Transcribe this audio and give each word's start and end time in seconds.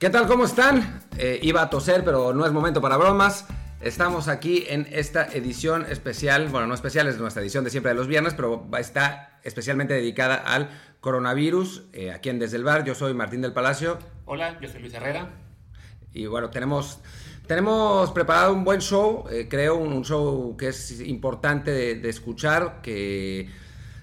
¿Qué 0.00 0.08
tal? 0.08 0.26
¿Cómo 0.26 0.46
están? 0.46 1.02
Eh, 1.18 1.38
iba 1.42 1.60
a 1.60 1.68
toser, 1.68 2.02
pero 2.04 2.32
no 2.32 2.46
es 2.46 2.52
momento 2.52 2.80
para 2.80 2.96
bromas. 2.96 3.44
Estamos 3.82 4.28
aquí 4.28 4.64
en 4.66 4.88
esta 4.90 5.26
edición 5.26 5.84
especial, 5.90 6.48
bueno, 6.48 6.66
no 6.66 6.72
especial, 6.72 7.06
es 7.06 7.18
nuestra 7.18 7.42
edición 7.42 7.64
de 7.64 7.70
siempre 7.70 7.90
de 7.90 7.96
los 7.96 8.06
viernes, 8.06 8.32
pero 8.32 8.66
está 8.78 9.38
especialmente 9.42 9.92
dedicada 9.92 10.36
al 10.36 10.70
coronavirus. 11.00 11.82
Eh, 11.92 12.12
aquí 12.12 12.30
en 12.30 12.38
Desde 12.38 12.56
el 12.56 12.64
Bar, 12.64 12.82
yo 12.84 12.94
soy 12.94 13.12
Martín 13.12 13.42
del 13.42 13.52
Palacio. 13.52 13.98
Hola, 14.24 14.58
yo 14.58 14.70
soy 14.70 14.80
Luis 14.80 14.94
Herrera. 14.94 15.34
Y 16.14 16.24
bueno, 16.24 16.48
tenemos, 16.48 17.00
tenemos 17.46 18.10
preparado 18.12 18.54
un 18.54 18.64
buen 18.64 18.80
show, 18.80 19.26
eh, 19.30 19.48
creo, 19.50 19.76
un, 19.76 20.02
show 20.02 20.56
que 20.56 20.68
es 20.68 20.98
importante 21.02 21.72
de 21.96 22.08
escuchar, 22.08 22.80
que 22.80 23.50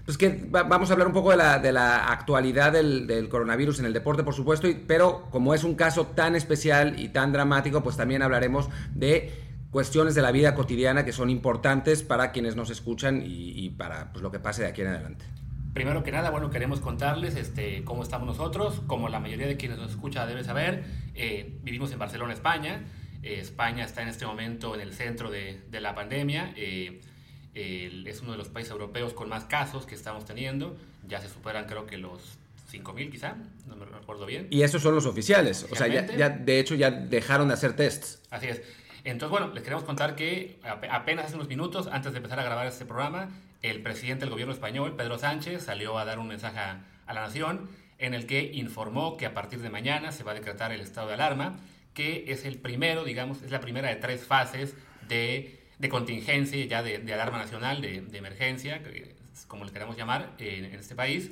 pues 0.08 0.18
que 0.18 0.48
vamos 0.50 0.90
a 0.90 0.94
hablar 0.94 1.06
un 1.06 1.14
poco 1.14 1.32
de 1.32 1.36
la, 1.36 1.60
de 1.60 1.74
la 1.74 2.10
actualidad 2.10 2.72
del, 2.72 3.28
coronavirus 3.28 3.80
en 3.82 3.88
el 3.88 3.92
deporte, 3.92 4.24
por 4.24 4.34
supuesto, 4.34 4.70
pero 4.88 5.28
como 5.32 5.54
es 5.54 5.66
un 5.66 5.76
caso 5.76 6.08
tan 6.08 6.38
especial 6.38 6.98
y 6.98 7.10
tan 7.10 7.34
dramático, 7.34 7.84
pues 7.84 7.98
también 7.98 8.22
hablaremos 8.22 8.70
de 8.96 9.34
cuestiones 9.70 10.16
de 10.16 10.22
la 10.22 10.32
vida 10.32 10.56
cotidiana 10.56 11.04
que 11.04 11.12
son 11.12 11.30
importantes 11.30 12.04
para 12.04 12.32
quienes 12.32 12.56
nos 12.56 12.70
escuchan 12.70 13.22
y, 13.26 13.70
para 13.72 14.14
pues, 14.14 14.24
lo 14.24 14.32
que 14.32 14.40
pase 14.40 14.62
de 14.62 14.70
aquí 14.70 14.80
en 14.80 14.88
adelante. 14.88 15.26
Primero 15.74 16.06
que 16.06 16.14
nada, 16.14 16.30
bueno, 16.30 16.50
queremos 16.52 16.80
contarles 16.80 17.36
este, 17.36 17.84
cómo 17.84 18.02
estamos 18.02 18.30
nosotros. 18.30 18.82
Como 18.88 19.10
la 19.10 19.20
mayoría 19.20 19.46
de 19.46 19.58
quienes 19.58 19.78
nos 19.78 19.92
escucha 19.92 20.26
debe 20.26 20.46
saber, 20.46 20.86
eh, 21.16 21.60
vivimos 21.64 21.92
en 21.92 22.00
Barcelona, 22.00 22.32
España. 22.32 22.86
Eh, 23.24 23.42
España 23.42 23.84
está 23.84 24.04
en 24.04 24.08
este 24.08 24.26
momento 24.26 24.74
en 24.74 24.80
el 24.80 24.94
centro 24.94 25.30
de, 25.30 25.66
de 25.70 25.82
la 25.82 25.94
pandemia. 25.96 26.54
Eh, 26.56 27.02
es 27.58 28.22
uno 28.22 28.34
de 28.34 28.38
los 28.38 28.50
países 28.50 28.72
europeos 28.72 29.14
con 29.14 29.30
más 29.30 29.46
casos 29.46 29.86
que 29.86 29.96
estamos 29.96 30.26
teniendo. 30.26 30.78
Ya 31.08 31.20
se 31.20 31.30
superan 31.30 31.66
creo 31.66 31.86
que 31.86 31.98
los 31.98 32.38
5.000 32.72 33.12
quizá, 33.12 33.36
no 33.66 33.76
me 33.76 33.86
recuerdo 33.86 34.26
bien. 34.26 34.48
Y 34.50 34.62
esos 34.62 34.82
son 34.82 34.94
los 34.94 35.06
oficiales, 35.06 35.66
o 35.72 35.76
sea, 35.76 35.88
ya, 35.88 36.30
de 36.30 36.60
hecho 36.60 36.76
ya 36.76 36.92
dejaron 36.92 37.48
de 37.48 37.54
hacer 37.54 37.76
tests. 37.76 38.22
Así 38.30 38.48
es. 38.48 38.62
Entonces, 39.04 39.32
bueno, 39.32 39.54
les 39.54 39.64
queremos 39.64 39.86
contar 39.86 40.16
que 40.16 40.60
apenas 40.90 41.28
hace 41.28 41.36
unos 41.36 41.48
minutos 41.48 41.88
antes 41.88 42.12
de 42.12 42.18
empezar 42.18 42.40
a 42.40 42.44
grabar 42.44 42.68
este 42.68 42.86
programa, 42.86 43.30
el 43.62 43.82
presidente 43.82 44.26
del 44.26 44.32
gobierno 44.32 44.54
español, 44.54 44.96
Pedro 44.98 45.18
Sánchez, 45.18 45.64
salió 45.64 45.98
a 45.98 46.06
dar 46.06 46.20
un 46.20 46.28
mensaje 46.28 46.60
a, 46.60 46.84
a 47.06 47.14
la 47.14 47.22
nación 47.22 47.70
en 48.00 48.14
el 48.14 48.28
que 48.28 48.52
informó 48.54 49.18
que 49.18 49.26
a 49.26 49.34
partir 49.34 49.62
de 49.62 49.70
mañana 49.70 50.12
se 50.12 50.24
va 50.24 50.32
a 50.32 50.36
decretar 50.36 50.72
el 50.72 50.82
estado 50.82 51.08
de 51.08 51.14
alarma, 51.14 51.58
que 51.94 52.26
es 52.28 52.46
el 52.46 52.58
primero, 52.58 53.06
digamos, 53.06 53.42
es 53.42 53.50
la 53.50 53.62
primera 53.62 53.88
de 53.88 53.96
tres 53.96 54.26
fases 54.26 54.76
de 55.08 55.57
de 55.80 55.90
contingencia, 55.90 56.66
ya 56.66 56.82
de, 56.82 57.14
alarma 57.14 57.38
nacional, 57.38 57.82
de, 57.82 58.18
emergencia, 58.18 58.82
como 59.48 59.66
le 59.66 59.72
queramos 59.72 59.98
llamar, 59.98 60.36
en, 60.40 60.66
este 60.66 60.96
país, 60.96 61.32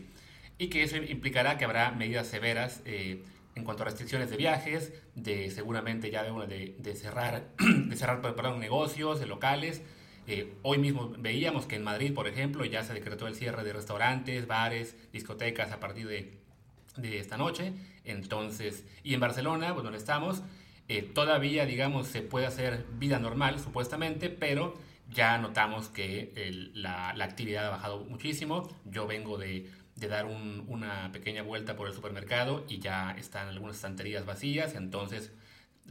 y 0.57 0.67
que 0.67 0.83
eso 0.83 0.97
implicará 0.97 1.57
que 1.57 1.65
habrá 1.65 1.91
medidas 1.91 2.27
severas 2.27 2.81
eh, 2.85 3.23
en 3.55 3.63
cuanto 3.63 3.83
a 3.83 3.85
restricciones 3.85 4.29
de 4.29 4.37
viajes, 4.37 4.93
de 5.15 5.49
seguramente 5.49 6.11
ya 6.11 6.23
de, 6.23 6.75
de 6.77 6.95
cerrar, 6.95 7.49
de 7.57 7.95
cerrar 7.95 8.21
perdón, 8.21 8.59
negocios, 8.59 9.19
de 9.19 9.25
locales. 9.25 9.81
Eh, 10.27 10.53
hoy 10.63 10.77
mismo 10.77 11.13
veíamos 11.17 11.65
que 11.65 11.75
en 11.75 11.83
Madrid, 11.83 12.13
por 12.13 12.27
ejemplo, 12.27 12.65
ya 12.65 12.83
se 12.83 12.93
decretó 12.93 13.27
el 13.27 13.35
cierre 13.35 13.63
de 13.63 13.73
restaurantes, 13.73 14.47
bares, 14.47 14.95
discotecas 15.13 15.71
a 15.71 15.79
partir 15.79 16.07
de, 16.07 16.33
de 16.97 17.19
esta 17.19 17.37
noche. 17.37 17.73
Entonces, 18.03 18.85
y 19.03 19.13
en 19.13 19.19
Barcelona, 19.19 19.71
bueno, 19.71 19.83
donde 19.83 19.99
estamos, 19.99 20.43
eh, 20.87 21.01
todavía, 21.01 21.65
digamos, 21.65 22.07
se 22.07 22.21
puede 22.21 22.45
hacer 22.45 22.85
vida 22.93 23.19
normal, 23.19 23.59
supuestamente, 23.59 24.29
pero 24.29 24.75
ya 25.09 25.37
notamos 25.37 25.89
que 25.89 26.31
la, 26.73 27.09
actividad 27.09 27.67
ha 27.67 27.69
bajado 27.71 28.03
muchísimo. 28.05 28.69
Yo 28.85 29.07
vengo 29.07 29.37
de, 29.37 29.69
dar 29.95 30.25
una 30.25 31.11
pequeña 31.11 31.41
vuelta 31.41 31.75
por 31.75 31.87
el 31.87 31.93
supermercado 31.93 32.65
y 32.67 32.79
ya 32.79 33.11
están 33.17 33.47
algunas 33.47 33.77
estanterías 33.77 34.25
vacías. 34.25 34.75
Entonces, 34.75 35.31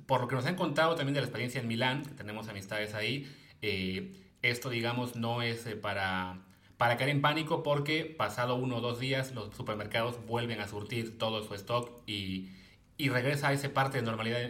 por 0.06 0.20
lo 0.20 0.28
que 0.28 0.36
nos 0.36 0.46
han 0.46 0.56
contado 0.56 0.94
también 0.94 1.14
de 1.14 1.20
la 1.20 1.26
experiencia 1.26 1.60
en 1.60 1.68
Milán, 1.68 2.04
que 2.04 2.14
tenemos 2.14 2.48
amistades 2.48 2.94
ahí, 2.94 3.32
eh, 3.62 4.12
esto, 4.42 4.68
digamos, 4.68 5.16
no 5.16 5.42
es 5.42 5.66
eh, 5.66 5.76
para, 5.76 6.38
para 6.76 6.96
caer 6.96 7.10
en 7.10 7.22
pánico 7.22 7.62
porque 7.62 8.04
pasado 8.04 8.56
uno 8.56 8.76
o 8.76 8.80
dos 8.80 9.00
días 9.00 9.32
los 9.32 9.54
supermercados 9.56 10.24
vuelven 10.26 10.60
a 10.60 10.68
surtir 10.68 11.18
todo 11.18 11.42
su 11.42 11.54
stock 11.54 12.02
y 12.06 12.50
y 12.96 13.08
regresa 13.08 13.48
a 13.48 13.52
esa 13.52 13.72
parte 13.72 13.98
de 13.98 14.04
normalidad 14.04 14.40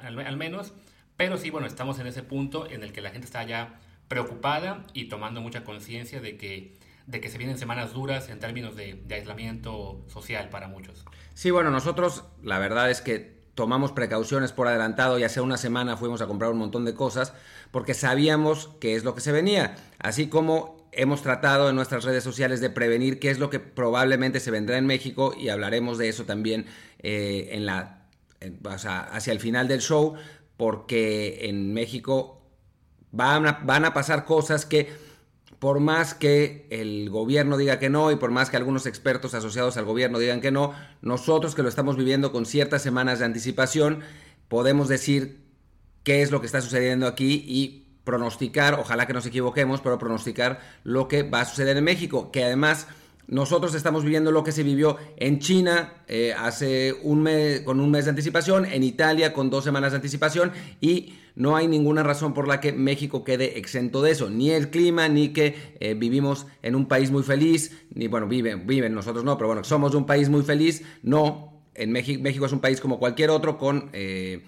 al, 0.00 0.36
menos. 0.36 0.72
Pero 1.16 1.36
sí, 1.36 1.50
bueno, 1.50 1.66
estamos 1.66 1.98
en 1.98 2.06
ese 2.06 2.22
punto 2.22 2.68
en 2.70 2.82
el 2.82 2.92
que 2.92 3.00
la 3.00 3.10
gente 3.10 3.26
está 3.26 3.42
ya 3.42 3.80
preocupada 4.06 4.84
y 4.94 5.06
tomando 5.06 5.40
mucha 5.40 5.64
conciencia 5.64 6.20
de 6.20 6.36
que, 6.36 6.76
de 7.06 7.20
que 7.20 7.28
se 7.28 7.38
vienen 7.38 7.58
semanas 7.58 7.92
duras 7.92 8.28
en 8.28 8.38
términos 8.38 8.76
de, 8.76 9.02
aislamiento 9.10 10.04
social 10.08 10.48
para 10.48 10.68
muchos. 10.68 11.04
Sí, 11.34 11.50
bueno, 11.50 11.70
nosotros 11.70 12.24
la 12.42 12.58
verdad 12.58 12.90
es 12.90 13.00
que 13.00 13.36
tomamos 13.54 13.90
precauciones 13.90 14.52
por 14.52 14.68
adelantado 14.68 15.18
y 15.18 15.24
hace 15.24 15.40
una 15.40 15.56
semana 15.56 15.96
fuimos 15.96 16.22
a 16.22 16.28
comprar 16.28 16.52
un 16.52 16.58
montón 16.58 16.84
de 16.84 16.94
cosas 16.94 17.34
porque 17.72 17.92
sabíamos 17.92 18.70
que 18.80 18.94
es 18.94 19.02
lo 19.02 19.16
que 19.16 19.20
se 19.20 19.32
venía, 19.32 19.74
así 19.98 20.28
como 20.28 20.77
hemos 20.92 21.22
tratado 21.22 21.68
en 21.70 21.76
nuestras 21.76 22.04
redes 22.04 22.24
sociales 22.24 22.60
de 22.60 22.70
prevenir 22.70 23.18
qué 23.18 23.30
es 23.30 23.38
lo 23.38 23.50
que 23.50 23.60
probablemente 23.60 24.40
se 24.40 24.50
vendrá 24.50 24.78
en 24.78 24.86
México 24.86 25.34
y 25.38 25.48
hablaremos 25.48 25.98
de 25.98 26.08
eso 26.08 26.24
también 26.24 26.66
eh, 27.00 27.48
en 27.52 27.66
la, 27.66 28.06
hacia 28.64 29.32
el 29.32 29.40
final 29.40 29.68
del 29.68 29.80
show, 29.80 30.14
porque 30.56 31.48
en 31.48 31.72
México 31.72 32.42
van 33.10 33.46
a 33.46 33.94
pasar 33.94 34.24
cosas 34.24 34.66
que 34.66 34.88
por 35.58 35.80
más 35.80 36.14
que 36.14 36.66
el 36.70 37.10
gobierno 37.10 37.56
diga 37.56 37.78
que 37.78 37.90
no 37.90 38.12
y 38.12 38.16
por 38.16 38.30
más 38.30 38.50
que 38.50 38.56
algunos 38.56 38.86
expertos 38.86 39.34
asociados 39.34 39.76
al 39.76 39.84
gobierno 39.84 40.18
digan 40.18 40.40
que 40.40 40.52
no, 40.52 40.72
nosotros 41.02 41.54
que 41.54 41.62
lo 41.62 41.68
estamos 41.68 41.96
viviendo 41.96 42.30
con 42.30 42.46
ciertas 42.46 42.82
semanas 42.82 43.18
de 43.18 43.24
anticipación, 43.24 44.00
podemos 44.48 44.88
decir 44.88 45.40
qué 46.04 46.22
es 46.22 46.30
lo 46.30 46.40
que 46.40 46.46
está 46.46 46.60
sucediendo 46.60 47.06
aquí 47.06 47.44
y 47.46 47.87
pronosticar, 48.08 48.80
ojalá 48.80 49.06
que 49.06 49.12
nos 49.12 49.26
equivoquemos, 49.26 49.82
pero 49.82 49.98
pronosticar 49.98 50.60
lo 50.82 51.08
que 51.08 51.24
va 51.24 51.42
a 51.42 51.44
suceder 51.44 51.76
en 51.76 51.84
México, 51.84 52.32
que 52.32 52.42
además 52.42 52.86
nosotros 53.26 53.74
estamos 53.74 54.02
viviendo 54.02 54.32
lo 54.32 54.42
que 54.42 54.50
se 54.50 54.62
vivió 54.62 54.96
en 55.18 55.40
China 55.40 55.92
eh, 56.08 56.32
hace 56.32 56.94
un 57.02 57.22
mes, 57.22 57.60
con 57.60 57.80
un 57.80 57.90
mes 57.90 58.06
de 58.06 58.10
anticipación, 58.12 58.64
en 58.64 58.82
Italia 58.82 59.34
con 59.34 59.50
dos 59.50 59.64
semanas 59.64 59.92
de 59.92 59.96
anticipación 59.96 60.52
y 60.80 61.16
no 61.36 61.54
hay 61.54 61.68
ninguna 61.68 62.02
razón 62.02 62.32
por 62.32 62.48
la 62.48 62.62
que 62.62 62.72
México 62.72 63.24
quede 63.24 63.58
exento 63.58 64.00
de 64.00 64.12
eso, 64.12 64.30
ni 64.30 64.52
el 64.52 64.70
clima, 64.70 65.06
ni 65.10 65.34
que 65.34 65.74
eh, 65.78 65.92
vivimos 65.92 66.46
en 66.62 66.76
un 66.76 66.88
país 66.88 67.10
muy 67.10 67.22
feliz, 67.22 67.76
ni 67.94 68.06
bueno, 68.08 68.26
viven, 68.26 68.66
viven 68.66 68.94
nosotros 68.94 69.22
no, 69.22 69.36
pero 69.36 69.48
bueno, 69.48 69.64
somos 69.64 69.94
un 69.94 70.06
país 70.06 70.30
muy 70.30 70.44
feliz, 70.44 70.82
no, 71.02 71.60
en 71.74 71.92
México, 71.92 72.22
México 72.22 72.46
es 72.46 72.52
un 72.52 72.60
país 72.60 72.80
como 72.80 72.98
cualquier 72.98 73.28
otro 73.28 73.58
con, 73.58 73.90
eh, 73.92 74.46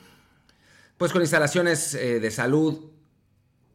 pues 0.97 1.13
con 1.13 1.21
instalaciones 1.21 1.93
de 1.93 2.31
salud 2.31 2.90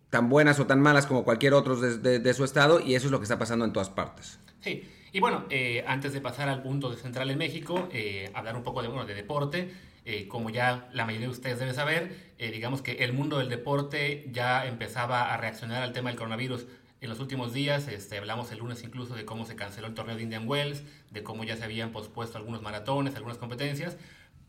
tan 0.09 0.29
buenas 0.29 0.59
o 0.59 0.65
tan 0.65 0.81
malas 0.81 1.05
como 1.05 1.23
cualquier 1.23 1.53
otro 1.53 1.75
de, 1.75 2.33
su 2.33 2.43
estado 2.43 2.79
y 2.79 2.95
eso 2.95 3.07
es 3.07 3.11
lo 3.11 3.19
que 3.19 3.23
está 3.23 3.37
pasando 3.37 3.65
en 3.65 3.73
todas 3.73 3.89
partes. 3.89 4.39
Sí, 4.61 4.83
y 5.11 5.19
bueno, 5.19 5.45
eh, 5.49 5.83
antes 5.87 6.13
de 6.13 6.21
pasar 6.21 6.49
al 6.49 6.61
punto 6.61 6.89
de 6.89 6.97
central 6.97 7.29
en 7.31 7.37
México, 7.37 7.89
eh, 7.91 8.31
hablar 8.33 8.55
un 8.55 8.63
poco 8.63 8.81
de, 8.81 8.87
bueno, 8.87 9.05
de 9.05 9.13
deporte, 9.13 9.71
eh, 10.05 10.27
como 10.27 10.49
ya 10.49 10.89
la 10.93 11.05
mayoría 11.05 11.27
de 11.27 11.33
ustedes 11.33 11.59
deben 11.59 11.73
saber, 11.73 12.33
digamos 12.37 12.81
que 12.81 13.03
el 13.03 13.13
mundo 13.13 13.39
del 13.39 13.49
deporte 13.49 14.29
ya 14.31 14.67
empezaba 14.67 15.33
a 15.33 15.37
reaccionar 15.37 15.81
al 15.81 15.93
tema 15.93 16.09
del 16.09 16.17
coronavirus 16.17 16.67
en 17.01 17.09
los 17.09 17.19
últimos 17.19 17.53
días. 17.53 17.87
Este, 17.87 18.17
hablamos 18.17 18.51
el 18.51 18.59
lunes 18.59 18.83
incluso 18.83 19.15
de 19.15 19.25
cómo 19.25 19.45
se 19.45 19.55
canceló 19.55 19.87
el 19.87 19.93
torneo 19.93 20.15
de 20.15 20.23
Indian 20.23 20.47
Wells, 20.47 20.83
de 21.11 21.23
cómo 21.23 21.43
ya 21.43 21.55
se 21.55 21.63
habían 21.63 21.91
pospuesto 21.91 22.37
algunos 22.37 22.61
maratones, 22.61 23.15
algunas 23.15 23.37
competencias, 23.37 23.97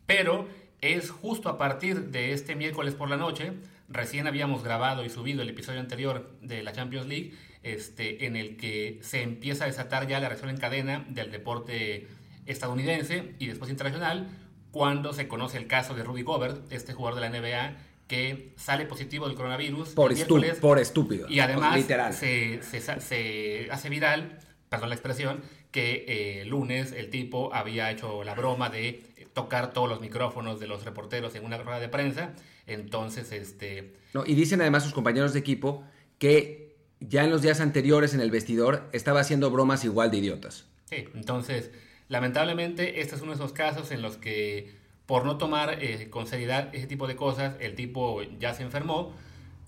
pero 0.07 0.49
es 0.81 1.11
justo 1.11 1.49
a 1.49 1.59
partir 1.59 2.11
de 2.11 2.33
este 2.33 2.55
miércoles 2.55 2.95
por 2.95 3.09
la 3.09 3.17
noche, 3.17 3.53
recién 3.89 4.27
habíamos 4.27 4.63
grabado 4.63 5.05
y 5.05 5.11
subido 5.11 5.43
el 5.43 5.49
episodio 5.49 5.81
anterior 5.81 6.37
de 6.41 6.63
la 6.63 6.73
Champions 6.73 7.07
League, 7.07 7.33
este, 7.63 8.27
en 8.27 8.37
el 8.37 8.57
que 8.57 8.99
se 9.03 9.23
empieza 9.23 9.65
a 9.65 9.67
desatar 9.67 10.07
ya 10.07 10.21
la 10.21 10.29
reacción 10.29 10.51
en 10.51 10.57
cadena 10.57 11.05
del 11.09 11.31
deporte 11.31 12.09
estadounidense 12.47 13.35
y 13.39 13.47
después 13.47 13.71
internacional, 13.71 14.29
cuando 14.71 15.13
se 15.13 15.27
conoce 15.27 15.59
el 15.59 15.67
caso 15.67 15.95
de 15.95 16.05
Rudy 16.05 16.23
Gobert, 16.23 16.71
este 16.73 16.93
jugador 16.93 17.21
de 17.21 17.29
la 17.29 17.39
NBA, 17.39 17.77
que 18.07 18.53
sale 18.57 18.87
positivo 18.87 19.27
del 19.27 19.37
coronavirus. 19.37 19.91
Por, 19.91 20.15
por 20.61 20.79
estúpido. 20.79 21.29
Y 21.29 21.41
además 21.41 21.85
Se, 22.13 22.63
se, 22.63 23.69
hace 23.71 23.89
viral, 23.89 24.39
perdón 24.69 24.91
la 24.91 24.95
expresión, 24.95 25.43
que 25.73 26.05
eh, 26.07 26.41
el 26.43 26.49
lunes 26.49 26.93
el 26.93 27.11
tipo 27.11 27.53
había 27.53 27.91
hecho 27.91 28.23
la 28.23 28.35
broma 28.35 28.71
de 28.71 29.03
tocar 29.37 29.75
todos 29.75 29.87
los 29.87 30.01
micrófonos 30.01 30.59
de 30.61 30.67
los 30.67 30.87
reporteros 30.87 31.35
en 31.35 31.45
una 31.45 31.59
rueda 31.59 31.79
de 31.79 31.91
prensa. 31.91 32.33
Entonces, 32.67 33.33
este... 33.33 33.93
No, 34.15 34.25
y 34.25 34.35
dicen 34.35 34.63
además 34.63 34.83
sus 34.83 34.95
compañeros 34.95 35.35
de 35.35 35.41
equipo 35.41 35.85
que 36.19 36.75
ya 37.01 37.23
en 37.23 37.29
los 37.29 37.43
días 37.43 37.61
anteriores 37.61 38.15
en 38.15 38.21
el 38.21 38.31
vestidor 38.31 38.89
estaba 38.93 39.21
haciendo 39.21 39.51
bromas 39.51 39.85
igual 39.85 40.11
de 40.11 40.17
idiotas. 40.17 40.65
Sí, 40.87 41.05
entonces, 41.15 41.71
lamentablemente, 42.09 43.03
este 43.03 43.15
es 43.15 43.21
uno 43.21 43.33
de 43.33 43.37
esos 43.37 43.53
casos 43.53 43.91
en 43.91 44.01
los 44.01 44.17
que 44.17 44.75
por 45.05 45.27
no 45.27 45.37
tomar 45.37 45.83
eh, 45.83 46.09
con 46.09 46.27
seriedad 46.27 46.75
ese 46.75 46.87
tipo 46.87 47.07
de 47.07 47.15
cosas, 47.15 47.57
el 47.61 47.75
tipo 47.75 48.23
ya 48.39 48.55
se 48.55 48.63
enfermó. 48.63 49.13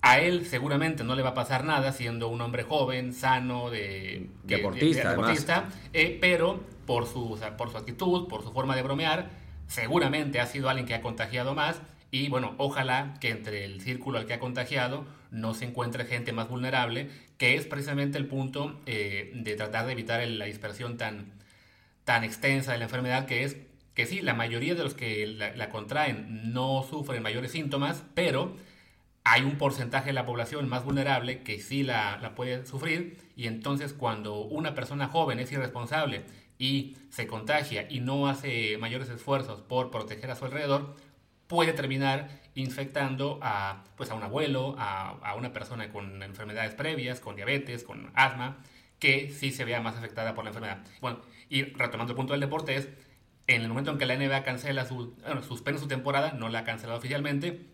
A 0.01 0.19
él 0.19 0.47
seguramente 0.47 1.03
no 1.03 1.13
le 1.13 1.21
va 1.21 1.29
a 1.29 1.33
pasar 1.35 1.63
nada 1.63 1.91
siendo 1.91 2.27
un 2.29 2.41
hombre 2.41 2.63
joven, 2.63 3.13
sano, 3.13 3.69
de, 3.69 4.31
deportista, 4.45 5.69
eh, 5.93 6.17
pero 6.19 6.59
por 6.87 7.05
su, 7.05 7.39
por 7.55 7.69
su 7.69 7.77
actitud, 7.77 8.27
por 8.27 8.41
su 8.41 8.51
forma 8.51 8.75
de 8.75 8.81
bromear, 8.81 9.29
seguramente 9.69 10.39
ha 10.39 10.47
sido 10.47 10.67
alguien 10.67 10.87
que 10.87 10.95
ha 10.95 11.01
contagiado 11.01 11.55
más 11.55 11.81
y 12.11 12.27
bueno, 12.27 12.55
ojalá 12.57 13.13
que 13.21 13.29
entre 13.29 13.63
el 13.65 13.81
círculo 13.81 14.17
al 14.17 14.25
que 14.25 14.33
ha 14.33 14.39
contagiado 14.39 15.05
no 15.29 15.53
se 15.53 15.65
encuentre 15.65 16.05
gente 16.05 16.33
más 16.33 16.49
vulnerable, 16.49 17.09
que 17.37 17.55
es 17.55 17.67
precisamente 17.67 18.17
el 18.17 18.25
punto 18.25 18.81
eh, 18.87 19.31
de 19.35 19.55
tratar 19.55 19.85
de 19.85 19.91
evitar 19.91 20.27
la 20.27 20.45
dispersión 20.45 20.97
tan, 20.97 21.31
tan 22.03 22.23
extensa 22.23 22.71
de 22.71 22.79
la 22.79 22.85
enfermedad, 22.85 23.27
que 23.27 23.43
es 23.43 23.57
que 23.93 24.07
sí, 24.07 24.21
la 24.21 24.33
mayoría 24.33 24.73
de 24.73 24.83
los 24.83 24.95
que 24.95 25.27
la, 25.27 25.69
contraen 25.69 26.51
no 26.51 26.83
sufren 26.89 27.21
mayores 27.21 27.51
síntomas, 27.51 28.03
pero 28.15 28.55
hay 29.23 29.43
un 29.43 29.57
porcentaje 29.57 30.07
de 30.07 30.13
la 30.13 30.25
población 30.25 30.67
más 30.67 30.83
vulnerable 30.83 31.43
que 31.43 31.59
sí 31.59 31.83
la, 31.83 32.17
la 32.17 32.33
puede 32.33 32.65
sufrir 32.65 33.17
y 33.35 33.45
entonces 33.45 33.93
cuando 33.93 34.41
una 34.41 34.73
persona 34.73 35.09
joven 35.09 35.39
es 35.39 35.51
irresponsable 35.51 36.23
y 36.59 36.97
se 37.09 37.25
contagia 37.25 37.87
y 37.89 38.01
no 38.01 38.27
hace 38.27 38.77
mayores 38.77 39.09
esfuerzos 39.09 39.61
por 39.61 39.89
proteger 39.89 40.29
a 40.29 40.35
su 40.35 40.45
alrededor, 40.45 40.95
puede 41.47 41.73
terminar 41.73 42.29
infectando 42.53 43.39
a, 43.41 43.85
pues 43.95 44.11
a 44.11 44.13
un 44.13 44.21
abuelo, 44.21 44.75
a, 44.77 45.11
a, 45.23 45.35
una 45.35 45.53
persona 45.53 45.91
con 45.91 46.21
enfermedades 46.21 46.75
previas, 46.75 47.21
con 47.21 47.35
diabetes, 47.35 47.83
con 47.83 48.11
asma, 48.13 48.57
que 48.99 49.31
sí 49.31 49.51
se 49.51 49.65
vea 49.65 49.81
más 49.81 49.95
afectada 49.95 50.35
por 50.35 50.43
la 50.43 50.49
enfermedad. 50.49 50.83
Bueno, 51.01 51.21
y 51.49 51.63
retomando 51.63 52.11
el 52.11 52.17
punto 52.17 52.33
del 52.33 52.41
deporte 52.41 52.75
es, 52.75 52.89
en 53.47 53.61
el 53.61 53.69
momento 53.69 53.91
en 53.91 53.97
que 53.97 54.05
la 54.05 54.15
NBA 54.15 54.43
cancela 54.43 54.85
su, 54.85 55.15
bueno, 55.25 55.41
suspende 55.41 55.79
su 55.79 55.87
temporada, 55.87 56.33
no 56.33 56.49
la 56.49 56.59
ha 56.59 56.63
cancelado 56.65 56.99
oficialmente, 56.99 57.65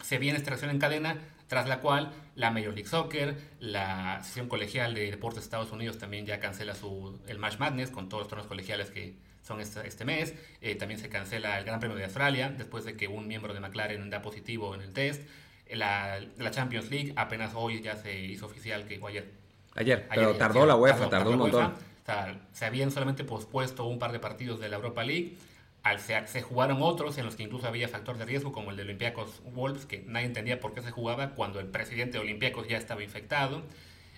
se 0.00 0.18
viene 0.18 0.38
esta 0.38 0.50
reacción 0.50 0.70
en 0.70 0.78
cadena, 0.78 1.18
tras 1.48 1.68
la 1.68 1.80
cual 1.80 2.12
la 2.36 2.50
Major 2.50 2.72
League 2.72 2.88
Soccer, 2.88 3.36
la 3.58 4.14
Asociación 4.16 4.48
Colegial 4.48 4.94
de 4.94 5.10
Deportes 5.10 5.40
de 5.40 5.44
Estados 5.44 5.72
Unidos 5.72 5.98
también 5.98 6.24
ya 6.26 6.38
cancela 6.38 6.74
su, 6.74 7.18
el 7.26 7.38
March 7.38 7.58
Madness 7.58 7.90
con 7.90 8.08
todos 8.08 8.22
los 8.22 8.28
torneos 8.28 8.46
colegiales 8.46 8.90
que, 8.90 9.14
son 9.48 9.60
este, 9.60 9.86
este 9.88 10.04
mes. 10.04 10.34
Eh, 10.60 10.76
también 10.76 11.00
se 11.00 11.08
cancela 11.08 11.58
el 11.58 11.64
Gran 11.64 11.80
Premio 11.80 11.96
de 11.96 12.04
Australia 12.04 12.54
después 12.56 12.84
de 12.84 12.96
que 12.96 13.08
un 13.08 13.26
miembro 13.26 13.54
de 13.54 13.60
McLaren 13.60 14.10
da 14.10 14.22
positivo 14.22 14.74
en 14.74 14.82
el 14.82 14.92
test. 14.92 15.22
La, 15.72 16.20
la 16.38 16.50
Champions 16.50 16.90
League 16.90 17.12
apenas 17.16 17.52
hoy 17.54 17.80
ya 17.80 17.96
se 17.96 18.18
hizo 18.20 18.46
oficial 18.46 18.86
que 18.86 19.00
ayer. 19.06 19.30
Ayer, 19.74 20.06
pero 20.08 20.34
tardó 20.36 20.66
la 20.66 20.76
UEFA, 20.76 21.08
tardó, 21.08 21.30
un 21.30 21.38
montón. 21.38 21.74
se 22.52 22.64
habían 22.64 22.90
solamente 22.90 23.24
pospuesto 23.24 23.84
un 23.84 23.98
par 23.98 24.12
de 24.12 24.18
partidos 24.18 24.60
de 24.60 24.68
la 24.68 24.76
Europa 24.76 25.04
League. 25.04 25.36
Al, 25.88 26.00
se, 26.00 26.26
se, 26.26 26.42
jugaron 26.42 26.82
otros 26.82 27.16
en 27.18 27.24
los 27.24 27.36
que 27.36 27.44
incluso 27.44 27.66
había 27.66 27.88
factor 27.88 28.18
de 28.18 28.24
riesgo, 28.24 28.52
como 28.52 28.70
el 28.70 28.76
de 28.76 28.82
Olympiacos 28.82 29.42
Wolves, 29.44 29.86
que 29.86 30.04
nadie 30.06 30.26
entendía 30.26 30.60
por 30.60 30.74
qué 30.74 30.82
se 30.82 30.90
jugaba 30.90 31.30
cuando 31.30 31.60
el 31.60 31.66
presidente 31.66 32.18
de 32.18 32.18
Olympiacos 32.20 32.68
ya 32.68 32.76
estaba 32.76 33.02
infectado. 33.02 33.62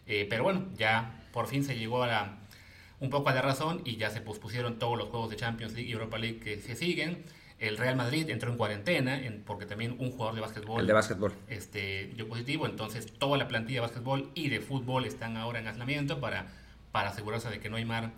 Eh, 0.07 0.27
pero 0.29 0.43
bueno, 0.43 0.67
ya 0.77 1.23
por 1.33 1.47
fin 1.47 1.63
se 1.63 1.79
llegó 1.79 2.03
a 2.03 2.07
la, 2.09 2.39
un 2.99 3.11
poco 3.11 3.29
a 3.29 3.35
la 3.35 3.43
razón 3.43 3.83
y 3.85 3.97
ya 3.97 4.11
se 4.11 4.21
pospusieron 4.21 4.79
todos 4.79 4.99
los 4.99 5.09
juegos 5.09 5.31
de 5.31 5.37
Champions 5.37 5.73
League 5.75 5.89
y 5.89 5.93
Europa 5.93 6.19
League 6.19 6.41
que 6.41 6.57
se 6.59 6.75
siguen. 6.75 7.25
El 7.59 7.77
Real 7.77 7.95
Madrid 7.95 8.29
entró 8.31 8.51
en 8.51 8.57
cuarentena 8.57 9.21
porque 9.45 9.67
también 9.67 9.97
un 9.99 10.11
jugador 10.11 10.35
de 10.35 10.41
básquetbol, 10.41 10.81
el 10.81 10.87
de 10.87 10.93
básquetbol. 10.95 11.33
Este, 11.47 12.11
dio 12.15 12.27
positivo, 12.27 12.67
entonces 12.67 13.07
toda 13.19 13.37
la 13.37 13.49
plantilla 13.49 13.81
de 13.83 13.87
básquetbol 13.87 14.31
y 14.35 14.49
de 14.49 14.61
fútbol 14.61 15.05
están 15.05 15.37
ahora 15.37 15.59
en 15.59 15.69
aislamiento 15.69 16.21
para, 16.21 16.47
para 16.91 17.11
asegurarse 17.11 17.51
de 17.51 17.61
que 17.61 17.69
no 17.69 17.77
hay 17.77 17.85
más, 17.85 18.11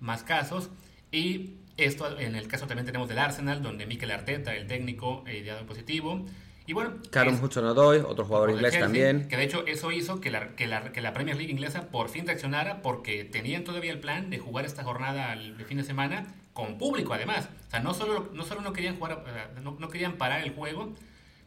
más 0.00 0.22
casos. 0.22 0.70
Y 1.10 1.54
esto 1.76 2.18
en 2.18 2.34
el 2.34 2.48
caso 2.48 2.66
también 2.66 2.86
tenemos 2.86 3.08
del 3.08 3.18
Arsenal, 3.18 3.62
donde 3.62 3.86
Mikel 3.86 4.10
Arteta, 4.10 4.54
el 4.54 4.66
técnico, 4.66 5.24
eh, 5.26 5.42
dio 5.42 5.54
positivo. 5.66 6.24
Y 6.66 6.72
bueno, 6.72 6.94
Callum 7.10 7.40
Hudson-Odoi, 7.40 8.00
otro 8.00 8.24
jugador 8.24 8.50
inglés 8.50 8.78
también. 8.78 9.28
Que 9.28 9.36
de 9.36 9.44
hecho 9.44 9.64
eso 9.66 9.92
hizo 9.92 10.20
que 10.20 10.30
la, 10.30 10.48
que, 10.56 10.66
la, 10.66 10.92
que 10.92 11.00
la 11.00 11.12
Premier 11.12 11.36
League 11.36 11.52
inglesa 11.52 11.88
por 11.88 12.08
fin 12.08 12.26
reaccionara 12.26 12.82
porque 12.82 13.24
tenían 13.24 13.62
todavía 13.62 13.92
el 13.92 14.00
plan 14.00 14.30
de 14.30 14.38
jugar 14.38 14.64
esta 14.64 14.82
jornada 14.82 15.36
de 15.36 15.64
fin 15.64 15.76
de 15.76 15.84
semana 15.84 16.26
con 16.52 16.76
público 16.76 17.14
además. 17.14 17.48
O 17.68 17.70
sea, 17.70 17.80
no 17.80 17.94
solo 17.94 18.30
no, 18.32 18.42
solo 18.42 18.62
no 18.62 18.72
querían, 18.72 18.96
jugar, 18.96 19.22
no, 19.62 19.76
no 19.78 19.88
querían 19.88 20.14
parar 20.14 20.42
el 20.42 20.50
juego, 20.50 20.92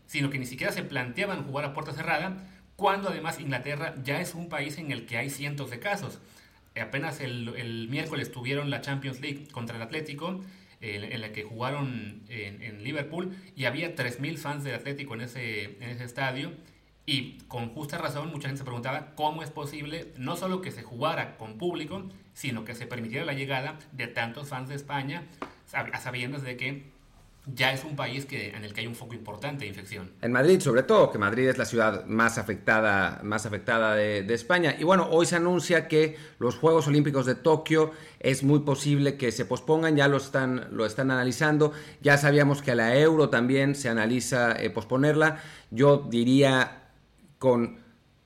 sino 0.05 0.29
que 0.29 0.39
ni 0.39 0.45
siquiera 0.45 0.71
se 0.71 0.83
planteaban 0.83 1.43
jugar 1.43 1.65
a 1.65 1.73
puerta 1.73 1.91
cerrada, 1.91 2.37
cuando 2.77 3.09
además 3.09 3.41
Inglaterra 3.41 3.95
ya 4.03 4.21
es 4.21 4.35
un 4.35 4.47
país 4.47 4.77
en 4.77 4.91
el 4.91 5.05
que 5.05 5.17
hay 5.17 5.29
cientos 5.29 5.69
de 5.69 5.79
casos. 5.79 6.19
Apenas 6.81 7.21
el, 7.21 7.87
miércoles 7.89 8.31
tuvieron 8.31 8.69
la 8.69 8.81
Champions 8.81 9.21
League 9.21 9.47
contra 9.51 9.75
el 9.75 9.81
Atlético 9.81 10.41
en, 10.81 11.21
la 11.21 11.31
que 11.31 11.43
jugaron 11.43 12.23
en, 12.29 12.83
Liverpool 12.83 13.35
y 13.55 13.65
había 13.65 13.95
3.000 13.95 14.37
fans 14.37 14.63
del 14.63 14.75
Atlético 14.75 15.13
en 15.13 15.21
ese, 15.21 15.77
en 15.81 15.89
ese 15.89 16.03
estadio. 16.03 16.51
Y 17.05 17.39
con 17.47 17.69
justa 17.69 17.97
razón 17.97 18.29
mucha 18.29 18.49
gente 18.49 18.59
se 18.59 18.65
preguntaba 18.65 19.15
cómo 19.15 19.41
es 19.41 19.49
posible 19.49 20.13
no 20.17 20.37
solo 20.37 20.61
que 20.61 20.71
se 20.71 20.83
jugara 20.83 21.37
con 21.37 21.57
público, 21.57 22.07
sino 22.33 22.65
que 22.65 22.75
se 22.75 22.85
permitiera 22.85 23.25
la 23.25 23.33
llegada 23.33 23.79
de 23.91 24.07
tantos 24.07 24.49
fans 24.49 24.69
de 24.69 24.75
España, 24.75 25.23
a 25.73 25.97
sabiendas 25.99 26.43
de 26.43 26.55
que 26.55 26.98
ya 27.53 27.73
es 27.73 27.83
un 27.83 27.95
país 27.95 28.25
que, 28.25 28.49
en 28.49 28.63
el 28.63 28.73
que 28.73 28.81
hay 28.81 28.87
un 28.87 28.95
foco 28.95 29.13
importante 29.13 29.65
de 29.65 29.69
infección. 29.69 30.11
En 30.21 30.31
Madrid, 30.31 30.59
sobre 30.59 30.83
todo, 30.83 31.11
que 31.11 31.17
Madrid 31.17 31.47
es 31.47 31.57
la 31.57 31.65
ciudad 31.65 32.05
más 32.05 32.37
afectada, 32.37 33.19
más 33.23 33.45
afectada 33.45 33.95
de, 33.95 34.33
España. 34.33 34.75
Y 34.77 34.83
bueno, 34.83 35.07
hoy 35.11 35.25
se 35.25 35.35
anuncia 35.35 35.87
que 35.87 36.15
los 36.37 36.55
Juegos 36.55 36.87
Olímpicos 36.87 37.25
de 37.25 37.35
Tokio 37.35 37.91
es 38.19 38.43
muy 38.43 38.59
posible 38.59 39.17
que 39.17 39.31
se 39.31 39.45
pospongan, 39.45 39.95
ya 39.95 40.07
lo 40.07 40.17
están, 40.17 40.67
lo 40.71 40.85
están 40.85 41.11
analizando. 41.11 41.73
Ya 42.01 42.17
sabíamos 42.17 42.61
que 42.61 42.71
a 42.71 42.75
la 42.75 42.95
Euro 42.97 43.29
también 43.29 43.75
se 43.75 43.89
analiza 43.89 44.51
eh, 44.51 44.69
posponerla. 44.69 45.41
Yo 45.71 46.07
diría 46.09 46.91
con 47.37 47.79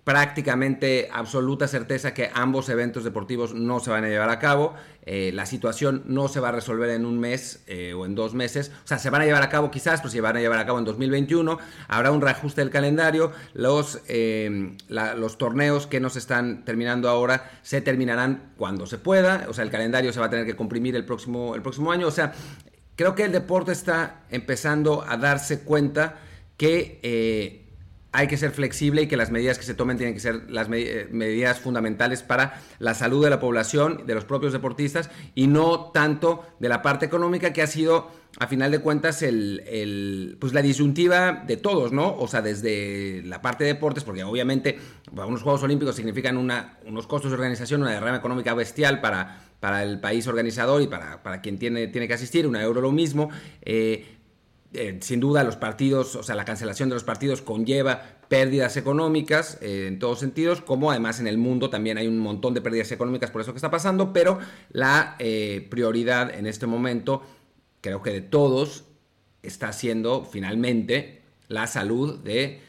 prácticamente 0.03 1.09
absoluta 1.13 1.67
certeza 1.67 2.13
que 2.13 2.29
ambos 2.33 2.67
eventos 2.67 3.05
deportivos 3.05 3.53
no 3.53 3.79
se 3.79 3.89
van 3.89 4.03
a 4.03 4.09
llevar 4.09 4.29
a 4.29 4.39
cabo. 4.39 4.73
Eh, 5.05 5.31
la 5.33 5.45
situación 5.45 6.03
no 6.05 6.27
se 6.27 6.39
va 6.39 6.49
a 6.49 6.51
resolver 6.51 6.89
en 6.89 7.05
un 7.05 7.19
mes 7.19 7.63
eh, 7.67 7.93
o 7.93 8.05
en 8.05 8.13
dos 8.13 8.33
meses. 8.33 8.71
O 8.83 8.87
sea, 8.87 8.99
se 8.99 9.09
van 9.09 9.21
a 9.21 9.25
llevar 9.25 9.43
a 9.43 9.49
cabo 9.49 9.71
quizás, 9.71 10.01
pero 10.01 10.11
se 10.11 10.19
van 10.19 10.35
a 10.35 10.41
llevar 10.41 10.59
a 10.59 10.65
cabo 10.65 10.79
en 10.79 10.85
2021. 10.85 11.57
Habrá 11.87 12.11
un 12.11 12.21
reajuste 12.21 12.61
del 12.61 12.69
calendario. 12.69 13.31
Los, 13.53 14.01
eh, 14.07 14.75
los 14.89 15.37
torneos 15.37 15.87
que 15.87 16.01
nos 16.01 16.17
están 16.17 16.65
terminando 16.65 17.09
ahora 17.09 17.51
se 17.61 17.79
terminarán 17.79 18.51
cuando 18.57 18.85
se 18.85 18.97
pueda. 18.97 19.45
O 19.47 19.53
sea, 19.53 19.63
el 19.63 19.71
calendario 19.71 20.11
se 20.11 20.19
va 20.19 20.25
a 20.25 20.29
tener 20.29 20.45
que 20.45 20.55
comprimir 20.55 20.97
el 20.97 21.05
próximo, 21.05 21.55
el 21.55 21.61
próximo 21.61 21.93
año. 21.93 22.07
O 22.07 22.11
sea, 22.11 22.33
creo 22.97 23.15
que 23.15 23.23
el 23.23 23.31
deporte 23.31 23.71
está 23.71 24.23
empezando 24.29 25.05
a 25.07 25.15
darse 25.15 25.61
cuenta 25.61 26.19
que 26.57 27.62
hay 28.13 28.27
que 28.27 28.37
ser 28.37 28.51
flexible 28.51 29.01
y 29.01 29.07
que 29.07 29.17
las 29.17 29.31
medidas 29.31 29.57
que 29.57 29.65
se 29.65 29.73
tomen 29.73 29.97
tienen 29.97 30.13
que 30.13 30.19
ser 30.19 30.49
las 30.49 30.67
eh, 30.71 31.07
medidas 31.11 31.59
fundamentales 31.59 32.21
para 32.21 32.61
la 32.77 32.93
salud 32.93 33.23
de 33.23 33.31
la 33.31 33.39
población, 33.39 34.03
de 34.05 34.13
los 34.13 34.23
propios 34.23 34.53
deportistas 34.53 35.09
y 35.33 35.47
no 35.47 35.91
tanto 35.91 36.45
de 36.59 36.69
la 36.69 36.83
parte 36.83 37.07
económica 37.07 37.53
que 37.53 37.63
ha 37.63 37.67
sido, 37.67 38.11
a 38.37 38.45
final 38.45 38.69
de 38.71 38.79
cuentas, 38.79 39.23
el, 39.23 40.37
pues 40.39 40.53
la 40.53 40.61
disyuntiva 40.61 41.43
de 41.47 41.57
todos, 41.57 41.91
¿no? 41.91 42.15
O 42.15 42.27
sea, 42.27 42.43
desde 42.43 43.23
la 43.25 43.41
parte 43.41 43.63
de 43.63 43.73
deportes, 43.73 44.03
porque 44.03 44.23
obviamente 44.23 44.77
unos 45.11 45.41
Juegos 45.41 45.63
Olímpicos 45.63 45.95
significan 45.95 46.37
una, 46.37 46.77
unos 46.85 47.07
costos 47.07 47.31
de 47.31 47.35
organización, 47.35 47.81
una 47.81 47.91
derrama 47.91 48.17
económica 48.17 48.53
bestial 48.53 49.01
para, 49.01 49.41
para 49.59 49.81
el 49.81 49.99
país 49.99 50.27
organizador 50.27 50.83
y 50.83 50.87
para, 50.87 51.23
para 51.23 51.41
quien 51.41 51.57
tiene, 51.57 51.87
tiene 51.87 52.07
que 52.07 52.13
asistir, 52.13 52.45
una 52.45 52.61
euro 52.61 52.79
lo 52.79 52.91
mismo. 52.91 53.31
Eh, 53.63 54.19
eh, 54.75 54.97
sin 55.01 55.19
duda 55.19 55.43
los 55.43 55.55
partidos, 55.55 56.15
o 56.15 56.23
sea, 56.23 56.33
la 56.33 56.45
cancelación 56.45 56.89
de 56.89 56.95
los 56.95 57.03
partidos 57.03 57.43
conlleva 57.43 58.01
pérdidas 58.27 58.75
económicas 58.75 59.59
eh, 59.61 59.85
en 59.87 59.99
todos 59.99 60.19
sentidos, 60.19 60.61
como 60.61 60.89
además 60.89 61.19
en 61.19 61.27
el 61.27 61.37
mundo 61.37 61.69
también 61.69 61.99
hay 61.99 62.07
un 62.07 62.17
montón 62.17 62.55
de 62.55 62.61
pérdidas 62.61 62.91
económicas 62.91 63.29
por 63.29 63.41
eso 63.41 63.53
que 63.53 63.57
está 63.57 63.69
pasando, 63.69 64.13
pero 64.13 64.39
la 64.71 65.15
eh, 65.19 65.67
prioridad 65.69 66.33
en 66.33 66.47
este 66.47 66.65
momento, 66.65 67.21
creo 67.81 68.01
que 68.01 68.09
de 68.09 68.21
todos, 68.21 68.85
está 69.43 69.73
siendo 69.73 70.25
finalmente 70.25 71.21
la 71.49 71.67
salud 71.67 72.17
de, 72.23 72.61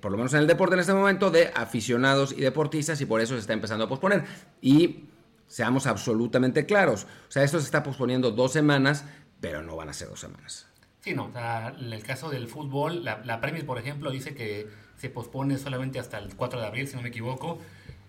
por 0.00 0.10
lo 0.10 0.16
menos 0.16 0.32
en 0.32 0.40
el 0.40 0.46
deporte 0.46 0.74
en 0.74 0.80
este 0.80 0.94
momento, 0.94 1.30
de 1.30 1.50
aficionados 1.54 2.32
y 2.32 2.40
deportistas 2.40 2.98
y 3.02 3.06
por 3.06 3.20
eso 3.20 3.34
se 3.34 3.40
está 3.40 3.52
empezando 3.52 3.84
a 3.84 3.88
posponer. 3.88 4.24
Y 4.62 5.04
seamos 5.48 5.86
absolutamente 5.86 6.64
claros, 6.64 7.06
o 7.28 7.30
sea, 7.30 7.42
esto 7.42 7.58
se 7.58 7.66
está 7.66 7.82
posponiendo 7.82 8.30
dos 8.30 8.52
semanas, 8.52 9.04
pero 9.40 9.62
no 9.62 9.76
van 9.76 9.90
a 9.90 9.92
ser 9.92 10.08
dos 10.08 10.20
semanas. 10.20 10.71
Sí, 11.02 11.14
no, 11.14 11.32
en 11.80 11.92
el 11.92 12.02
caso 12.04 12.30
del 12.30 12.46
fútbol, 12.46 13.04
la, 13.04 13.22
la 13.24 13.40
Premier, 13.40 13.66
por 13.66 13.76
ejemplo, 13.76 14.12
dice 14.12 14.36
que 14.36 14.68
se 14.96 15.10
pospone 15.10 15.58
solamente 15.58 15.98
hasta 15.98 16.16
el 16.18 16.36
4 16.36 16.60
de 16.60 16.66
abril, 16.66 16.86
si 16.86 16.94
no 16.94 17.02
me 17.02 17.08
equivoco, 17.08 17.58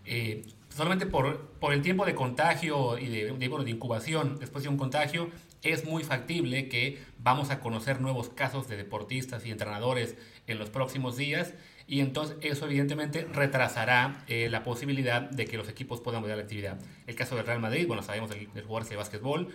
eh, 0.06 0.44
solamente 0.70 1.08
por, 1.08 1.40
por 1.60 1.74
el 1.74 1.82
tiempo 1.82 2.06
de 2.06 2.14
contagio 2.14 3.00
y 3.00 3.08
de, 3.08 3.32
de, 3.32 3.50
de 3.50 3.72
incubación 3.72 4.38
después 4.38 4.64
de 4.64 4.70
un 4.70 4.78
contagio, 4.78 5.32
es 5.64 5.86
muy 5.86 6.04
factible 6.04 6.70
que 6.70 7.00
vamos 7.18 7.50
a 7.50 7.62
conocer 7.62 8.00
nuevos 8.00 8.30
casos 8.30 8.68
de 8.68 8.78
deportistas 8.78 9.44
y 9.48 9.50
entrenadores 9.50 10.16
en 10.46 10.60
los 10.60 10.70
próximos 10.70 11.18
días 11.18 11.56
y 11.88 12.02
entonces 12.02 12.38
eso 12.42 12.66
evidentemente 12.66 13.26
retrasará 13.26 14.24
eh, 14.28 14.50
la 14.52 14.62
posibilidad 14.62 15.22
de 15.22 15.46
que 15.46 15.58
los 15.58 15.68
equipos 15.68 16.00
puedan 16.00 16.22
volver 16.22 16.36
a 16.36 16.38
la 16.38 16.44
actividad. 16.44 16.80
El 17.08 17.16
caso 17.16 17.36
del 17.36 17.48
Real 17.48 17.60
Madrid, 17.60 17.88
bueno, 17.88 18.04
sabemos 18.04 18.30
del, 18.30 18.54
del 18.54 18.66
jugador 18.66 18.88
de 18.88 18.96
básquetbol, 18.98 19.50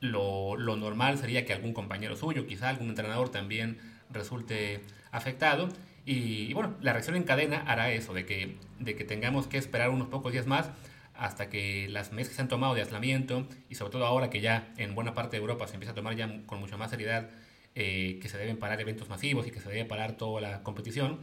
lo, 0.00 0.56
lo, 0.56 0.76
normal 0.76 1.18
sería 1.18 1.44
que 1.44 1.52
algún 1.52 1.72
compañero 1.72 2.16
suyo, 2.16 2.46
quizá 2.46 2.68
algún 2.68 2.88
entrenador 2.88 3.30
también 3.30 3.78
resulte 4.10 4.80
afectado. 5.10 5.68
Y, 6.06 6.52
bueno, 6.52 6.74
la 6.82 6.92
reacción 6.92 7.16
en 7.16 7.24
cadena 7.24 7.62
hará 7.66 7.90
eso, 7.90 8.12
de 8.12 8.26
que, 8.26 8.56
de 8.78 8.94
que 8.94 9.04
tengamos 9.04 9.46
que 9.46 9.56
esperar 9.58 9.90
unos 9.90 10.08
pocos 10.08 10.32
días 10.32 10.46
más. 10.46 10.70
hasta 11.16 11.48
que 11.48 11.86
las 11.88 12.10
medidas 12.10 12.30
que 12.30 12.34
se 12.34 12.42
han 12.42 12.48
tomado 12.48 12.74
de 12.74 12.80
aislamiento 12.80 13.46
y 13.70 13.76
sobre 13.76 13.92
todo 13.92 14.04
ahora 14.04 14.30
que 14.30 14.40
ya 14.40 14.72
en 14.78 14.96
buena 14.96 15.14
parte 15.14 15.36
de 15.36 15.42
Europa 15.42 15.68
se 15.68 15.74
empieza 15.74 15.92
a 15.92 15.94
tomar 15.94 16.16
ya 16.16 16.42
con 16.46 16.58
mucha 16.58 16.76
más 16.76 16.90
seriedad 16.90 17.30
eh, 17.76 18.18
que 18.20 18.28
se 18.28 18.36
deben 18.36 18.56
parar 18.56 18.80
eventos 18.80 19.08
masivos 19.08 19.46
y 19.46 19.52
que 19.52 19.60
se 19.60 19.68
debe 19.68 19.84
parar 19.84 20.16
toda 20.16 20.40
la 20.40 20.62
competición, 20.64 21.20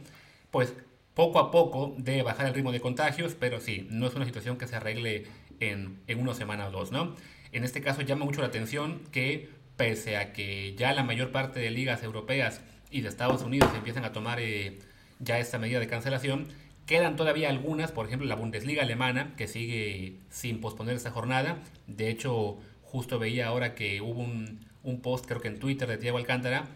pues 0.50 0.74
poco 1.14 1.38
a 1.38 1.50
poco 1.50 1.94
debe 1.98 2.22
bajar 2.22 2.46
el 2.46 2.54
ritmo 2.54 2.72
de 2.72 2.80
contagios, 2.80 3.34
pero 3.38 3.60
sí, 3.60 3.86
no 3.90 4.06
es 4.06 4.14
una 4.14 4.24
situación 4.24 4.56
que 4.56 4.66
se 4.66 4.76
arregle 4.76 5.24
en, 5.60 6.00
en 6.06 6.20
una 6.20 6.34
semana 6.34 6.68
o 6.68 6.70
dos, 6.70 6.90
¿no? 6.90 7.14
En 7.52 7.64
este 7.64 7.82
caso 7.82 8.00
llama 8.02 8.24
mucho 8.24 8.40
la 8.40 8.48
atención 8.48 9.02
que 9.12 9.50
pese 9.76 10.16
a 10.16 10.32
que 10.32 10.74
ya 10.74 10.92
la 10.92 11.04
mayor 11.04 11.32
parte 11.32 11.60
de 11.60 11.70
ligas 11.70 12.02
europeas 12.02 12.62
y 12.90 13.02
de 13.02 13.08
Estados 13.08 13.42
Unidos 13.42 13.70
empiezan 13.74 14.04
a 14.04 14.12
tomar 14.12 14.40
eh, 14.40 14.78
ya 15.18 15.38
esta 15.38 15.58
medida 15.58 15.80
de 15.80 15.86
cancelación, 15.86 16.48
quedan 16.86 17.16
todavía 17.16 17.48
algunas, 17.48 17.92
por 17.92 18.06
ejemplo 18.06 18.26
la 18.26 18.34
Bundesliga 18.34 18.82
alemana, 18.82 19.34
que 19.36 19.48
sigue 19.48 20.16
sin 20.30 20.60
posponer 20.60 20.96
esta 20.96 21.10
jornada. 21.10 21.58
De 21.86 22.08
hecho, 22.10 22.58
justo 22.82 23.18
veía 23.18 23.46
ahora 23.46 23.74
que 23.74 24.00
hubo 24.00 24.20
un, 24.20 24.60
un 24.82 25.00
post, 25.00 25.26
creo 25.26 25.40
que 25.40 25.48
en 25.48 25.58
Twitter, 25.58 25.88
de 25.88 25.96
Diego 25.96 26.18
Alcántara, 26.18 26.66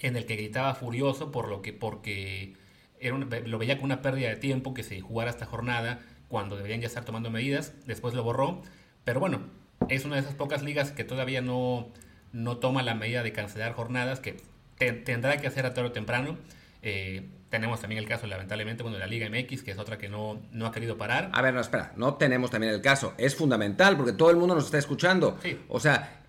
en 0.00 0.16
el 0.16 0.26
que 0.26 0.36
gritaba 0.36 0.74
furioso 0.74 1.30
por 1.30 1.48
lo 1.48 1.62
que, 1.62 1.72
porque 1.72 2.54
era 3.00 3.16
lo 3.16 3.58
veía 3.58 3.76
como 3.76 3.86
una 3.86 4.02
pérdida 4.02 4.28
de 4.28 4.36
tiempo 4.36 4.74
que 4.74 4.82
se 4.82 5.00
jugara 5.00 5.30
esta 5.30 5.46
jornada 5.46 6.00
cuando 6.28 6.56
deberían 6.56 6.80
ya 6.80 6.86
estar 6.86 7.04
tomando 7.04 7.30
medidas. 7.30 7.74
Después 7.86 8.14
lo 8.14 8.22
borró. 8.22 8.62
Pero 9.04 9.20
bueno, 9.20 9.40
es 9.88 10.04
una 10.04 10.16
de 10.16 10.22
esas 10.22 10.34
pocas 10.34 10.62
ligas 10.62 10.90
que 10.90 11.04
todavía 11.04 11.40
no, 11.40 11.88
no 12.32 12.58
toma 12.58 12.82
la 12.82 12.94
medida 12.94 13.22
de 13.22 13.32
cancelar 13.32 13.72
jornadas, 13.72 14.20
que 14.20 14.36
tendrá 14.76 15.36
que 15.38 15.46
hacer 15.46 15.66
a 15.66 15.74
tarde 15.74 15.90
o 15.90 15.92
temprano. 15.92 16.36
Eh, 16.82 17.28
tenemos 17.50 17.80
también 17.80 18.00
el 18.00 18.08
caso, 18.08 18.26
lamentablemente, 18.26 18.82
bueno, 18.82 18.98
de 18.98 19.00
la 19.00 19.06
Liga 19.06 19.28
MX, 19.30 19.62
que 19.62 19.70
es 19.70 19.78
otra 19.78 19.98
que 19.98 20.08
no, 20.08 20.40
no 20.52 20.66
ha 20.66 20.72
querido 20.72 20.96
parar. 20.96 21.30
A 21.32 21.42
ver, 21.42 21.54
no, 21.54 21.60
espera, 21.60 21.92
no 21.96 22.14
tenemos 22.14 22.50
también 22.50 22.72
el 22.72 22.82
caso. 22.82 23.14
Es 23.18 23.34
fundamental 23.34 23.96
porque 23.96 24.12
todo 24.12 24.30
el 24.30 24.36
mundo 24.36 24.54
nos 24.54 24.66
está 24.66 24.78
escuchando. 24.78 25.38
Sí. 25.42 25.58
O 25.68 25.80
sea, 25.80 26.22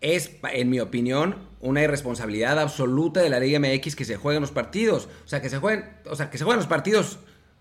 es, 0.00 0.36
en 0.52 0.70
mi 0.70 0.80
opinión, 0.80 1.36
una 1.60 1.82
irresponsabilidad 1.82 2.58
absoluta 2.58 3.20
de 3.20 3.30
la 3.30 3.40
Liga 3.40 3.58
MX 3.58 3.96
que 3.96 4.04
se 4.04 4.16
jueguen 4.16 4.40
los 4.40 4.52
partidos. 4.52 5.08
O 5.24 5.28
sea, 5.28 5.42
que 5.42 5.48
se 5.48 5.58
jueguen, 5.58 5.84
o 6.06 6.16
sea, 6.16 6.30
que 6.30 6.38
se 6.38 6.44
jueguen 6.44 6.58
los 6.58 6.68
partidos, 6.68 7.18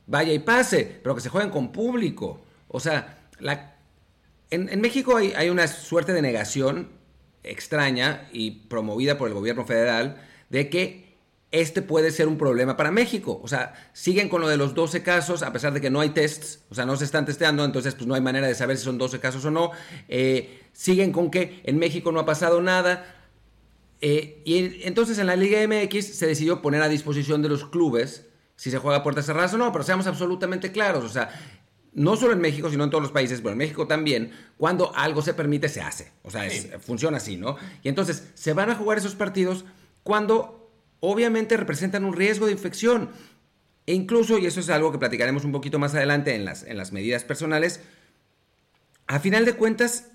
vaya 0.08 0.32
y 0.32 0.40
pase, 0.40 1.00
pero 1.04 1.16
que 1.16 1.22
se 1.22 1.30
jueguen 1.30 1.52
con 1.52 1.72
público. 1.72 2.42
O 2.68 2.80
sea, 2.80 3.20
la, 3.40 3.76
en, 4.52 4.82
México 4.82 5.16
hay, 5.18 5.50
una 5.50 5.68
suerte 5.68 6.14
de 6.14 6.22
negación 6.22 6.90
extraña 7.44 8.30
y 8.32 8.52
promovida 8.52 9.18
por 9.18 9.30
el 9.30 9.34
gobierno 9.34 9.66
federal 9.66 10.22
de 10.50 10.70
que 10.70 11.18
este 11.52 11.82
puede 11.82 12.12
ser 12.12 12.28
un 12.28 12.38
problema 12.38 12.78
para 12.78 12.92
México. 12.92 13.40
O 13.44 13.48
sea, 13.48 13.74
siguen 13.94 14.30
con 14.30 14.42
lo 14.42 14.48
de 14.48 14.58
los 14.58 14.74
12 14.74 15.04
casos, 15.04 15.42
a 15.42 15.52
pesar 15.52 15.74
de 15.74 15.82
que 15.82 15.90
no 15.90 16.02
hay 16.02 16.10
tests, 16.10 16.60
o 16.70 16.76
sea, 16.76 16.86
no 16.86 16.96
se 16.98 17.06
están 17.06 17.26
testeando, 17.26 17.66
entonces 17.66 17.96
pues 17.96 18.08
no 18.08 18.14
hay 18.14 18.22
manera 18.22 18.48
de 18.48 18.56
saber 18.56 18.78
si 18.78 18.84
son 18.84 18.98
12 18.98 19.20
casos 19.20 19.44
o 19.46 19.52
no. 19.52 19.72
Eh, 20.08 20.62
siguen 20.74 21.12
con 21.12 21.32
que 21.32 21.62
en 21.64 21.80
México 21.80 22.12
no 22.12 22.20
ha 22.20 22.26
pasado 22.26 22.62
nada. 22.62 23.18
Eh, 24.02 24.42
y 24.46 24.84
entonces 24.84 25.18
en 25.18 25.28
la 25.28 25.36
Liga 25.36 25.60
MX 25.66 26.18
se 26.18 26.28
decidió 26.28 26.62
poner 26.62 26.82
a 26.82 26.90
disposición 26.90 27.42
de 27.42 27.50
los 27.50 27.66
clubes 27.66 28.28
si 28.62 28.70
se 28.70 28.78
juega 28.78 28.98
a 28.98 29.04
puertas 29.04 29.26
cerradas 29.26 29.54
o 29.56 29.58
no, 29.58 29.72
pero 29.72 29.84
seamos 29.84 30.06
absolutamente 30.06 30.72
claros, 30.72 31.04
o 31.04 31.10
sea, 31.10 31.32
no 31.94 32.16
solo 32.16 32.34
en 32.34 32.40
México, 32.40 32.70
sino 32.70 32.84
en 32.84 32.90
todos 32.90 33.02
los 33.02 33.12
países, 33.12 33.42
pero 33.42 33.52
en 33.52 33.58
México 33.58 33.88
también, 33.88 34.32
cuando 34.58 34.96
algo 34.96 35.22
se 35.22 35.34
permite, 35.34 35.68
se 35.70 35.82
hace. 35.82 36.12
O 36.24 36.32
sea, 36.32 36.50
funciona 36.80 37.18
así, 37.18 37.38
¿no? 37.38 37.58
Y 37.84 37.90
entonces 37.90 38.30
se 38.34 38.54
van 38.54 38.70
a 38.70 38.76
jugar 38.76 38.98
esos 38.98 39.16
partidos 39.16 39.66
cuando 40.04 40.72
obviamente 41.00 41.58
representan 41.58 42.06
un 42.06 42.14
riesgo 42.14 42.46
de 42.46 42.54
infección. 42.54 43.10
E 43.86 43.94
incluso, 43.94 44.38
y 44.38 44.46
eso 44.46 44.60
es 44.60 44.70
algo 44.70 44.92
que 44.92 45.00
platicaremos 45.00 45.44
un 45.44 45.52
poquito 45.52 45.80
más 45.80 45.94
adelante 45.96 46.36
en 46.36 46.46
las, 46.46 46.64
en 46.64 46.78
las 46.78 46.92
medidas 46.92 47.24
personales, 47.24 47.82
a 49.08 49.20
final 49.20 49.44
de 49.44 49.54
cuentas 49.54 50.08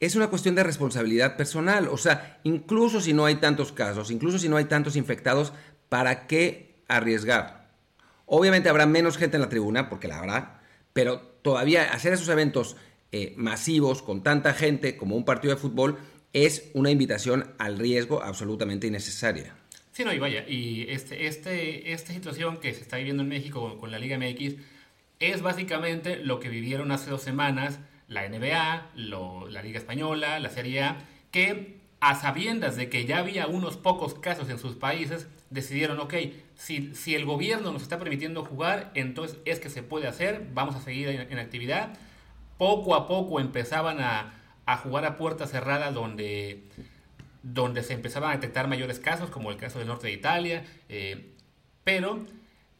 es 0.00 0.16
una 0.16 0.28
cuestión 0.28 0.54
de 0.54 0.64
responsabilidad 0.64 1.36
personal. 1.36 1.88
O 1.88 1.96
sea, 1.96 2.40
incluso 2.42 3.00
si 3.00 3.12
no 3.12 3.26
hay 3.26 3.36
tantos 3.36 3.72
casos, 3.72 4.10
incluso 4.10 4.38
si 4.38 4.48
no 4.48 4.56
hay 4.56 4.64
tantos 4.64 4.96
infectados, 4.96 5.52
¿para 5.88 6.26
qué 6.26 6.82
arriesgar? 6.88 7.70
Obviamente 8.26 8.68
habrá 8.68 8.86
menos 8.86 9.16
gente 9.16 9.36
en 9.36 9.42
la 9.42 9.48
tribuna, 9.48 9.88
porque 9.88 10.08
la 10.08 10.18
habrá, 10.18 10.60
pero 10.94 11.20
todavía 11.42 11.92
hacer 11.92 12.14
esos 12.14 12.28
eventos 12.28 12.76
eh, 13.12 13.34
masivos 13.36 14.00
con 14.00 14.22
tanta 14.22 14.54
gente 14.54 14.96
como 14.96 15.14
un 15.14 15.26
partido 15.26 15.54
de 15.54 15.60
fútbol 15.60 15.98
es 16.32 16.70
una 16.72 16.90
invitación 16.90 17.54
al 17.58 17.78
riesgo 17.78 18.22
absolutamente 18.22 18.86
innecesaria. 18.86 19.54
Sí, 19.92 20.04
no, 20.04 20.12
y 20.12 20.18
vaya, 20.18 20.44
y 20.48 20.86
este, 20.88 21.26
este, 21.26 21.92
esta 21.92 22.12
situación 22.12 22.56
que 22.56 22.74
se 22.74 22.80
está 22.80 22.96
viviendo 22.96 23.22
en 23.22 23.28
México 23.28 23.78
con, 23.78 23.92
la 23.92 23.98
Liga 23.98 24.18
MX 24.18 24.54
es 25.20 25.42
básicamente 25.42 26.16
lo 26.16 26.40
que 26.40 26.48
vivieron 26.48 26.90
hace 26.90 27.10
dos 27.10 27.22
semanas 27.22 27.78
la 28.08 28.28
NBA, 28.28 28.90
la 28.96 29.62
Liga 29.62 29.78
Española, 29.78 30.40
la 30.40 30.50
Serie 30.50 30.82
A, 30.82 30.98
que 31.30 31.78
a 32.00 32.16
sabiendas 32.16 32.76
de 32.76 32.90
que 32.90 33.06
ya 33.06 33.18
había 33.18 33.46
unos 33.46 33.76
pocos 33.76 34.14
casos 34.14 34.50
en 34.50 34.58
sus 34.58 34.74
países, 34.74 35.28
decidieron, 35.54 36.00
ok, 36.00 36.14
si, 36.56 36.94
si 36.94 37.14
el 37.14 37.24
gobierno 37.24 37.72
nos 37.72 37.82
está 37.82 37.98
permitiendo 37.98 38.44
jugar, 38.44 38.90
entonces 38.94 39.38
es 39.44 39.60
que 39.60 39.70
se 39.70 39.82
puede 39.82 40.08
hacer, 40.08 40.48
vamos 40.52 40.74
a 40.74 40.80
seguir 40.80 41.08
en, 41.08 41.38
actividad. 41.38 41.96
Poco 42.58 42.94
a 42.94 43.06
poco 43.06 43.38
empezaban 43.40 44.00
a, 44.00 44.34
a, 44.66 44.76
jugar 44.76 45.04
a 45.04 45.16
puerta 45.16 45.46
cerrada 45.46 45.92
donde, 45.92 46.64
donde 47.42 47.84
se 47.84 47.94
empezaban 47.94 48.30
a 48.30 48.34
detectar 48.34 48.66
mayores 48.66 48.98
casos, 48.98 49.30
como 49.30 49.50
el 49.50 49.56
caso 49.56 49.78
del 49.78 49.86
norte 49.86 50.08
de 50.08 50.12
Italia, 50.12 50.64
eh, 50.88 51.34
pero 51.84 52.26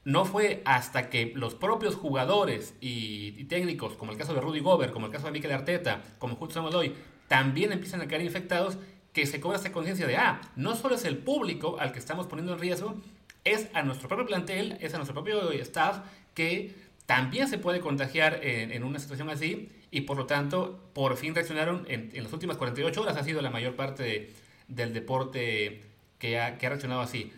no 0.05 0.25
fue 0.25 0.61
hasta 0.65 1.11
que 1.11 1.33
los 1.37 1.55
propios 1.55 1.95
jugadores 1.95 2.75
y, 2.81 3.45
técnicos, 3.45 3.95
como 3.95 4.11
el 4.11 4.19
caso 4.19 4.35
de 4.35 4.41
Rudy 4.41 4.61
Gobert, 4.61 4.93
como 4.93 5.07
el 5.07 5.13
caso 5.13 5.27
de 5.27 5.33
Mikel 5.33 5.53
Arteta, 5.53 6.03
como 6.19 6.35
Justo 6.35 6.55
Samuel 6.55 6.95
también 7.29 7.73
empiezan 7.73 8.01
a 8.01 8.09
caer 8.09 8.23
infectados, 8.23 8.79
que 9.15 9.27
se 9.27 9.41
cobra 9.41 9.57
esta 9.57 9.73
conciencia 9.73 10.07
de, 10.07 10.17
ah, 10.17 10.41
no 10.57 10.75
solo 10.75 10.97
es 10.97 11.05
el 11.05 11.17
público 11.17 11.79
al 11.79 11.93
que 11.93 12.01
estamos 12.01 12.27
poniendo 12.27 12.53
en 12.53 12.59
riesgo, 12.59 12.97
es 13.45 13.69
a 13.73 13.83
nuestro 13.83 14.09
propio 14.09 14.27
plantel, 14.27 14.77
es 14.81 14.93
a 14.93 14.99
nuestro 14.99 15.15
propio 15.15 15.53
staff 15.53 16.01
que 16.35 16.75
también 17.07 17.47
se 17.49 17.59
puede 17.59 17.81
contagiar 17.81 18.41
en, 18.43 18.83
una 18.83 18.99
situación 18.99 19.31
así 19.31 19.71
y 19.91 20.03
por 20.03 20.17
lo 20.17 20.27
tanto 20.27 20.81
por 20.95 21.17
fin 21.17 21.35
reaccionaron 21.35 21.87
en, 21.89 22.11
las 22.23 22.33
últimas 22.33 22.57
48 22.57 23.01
horas 23.01 23.17
ha 23.17 23.23
sido 23.23 23.41
la 23.41 23.51
mayor 23.51 23.77
parte 23.77 24.33
del 24.67 24.93
deporte 24.93 25.83
que 26.19 26.41
ha, 26.41 26.59
que 26.59 26.67
ha 26.67 26.71
reaccionado 26.71 27.01
así. 27.01 27.33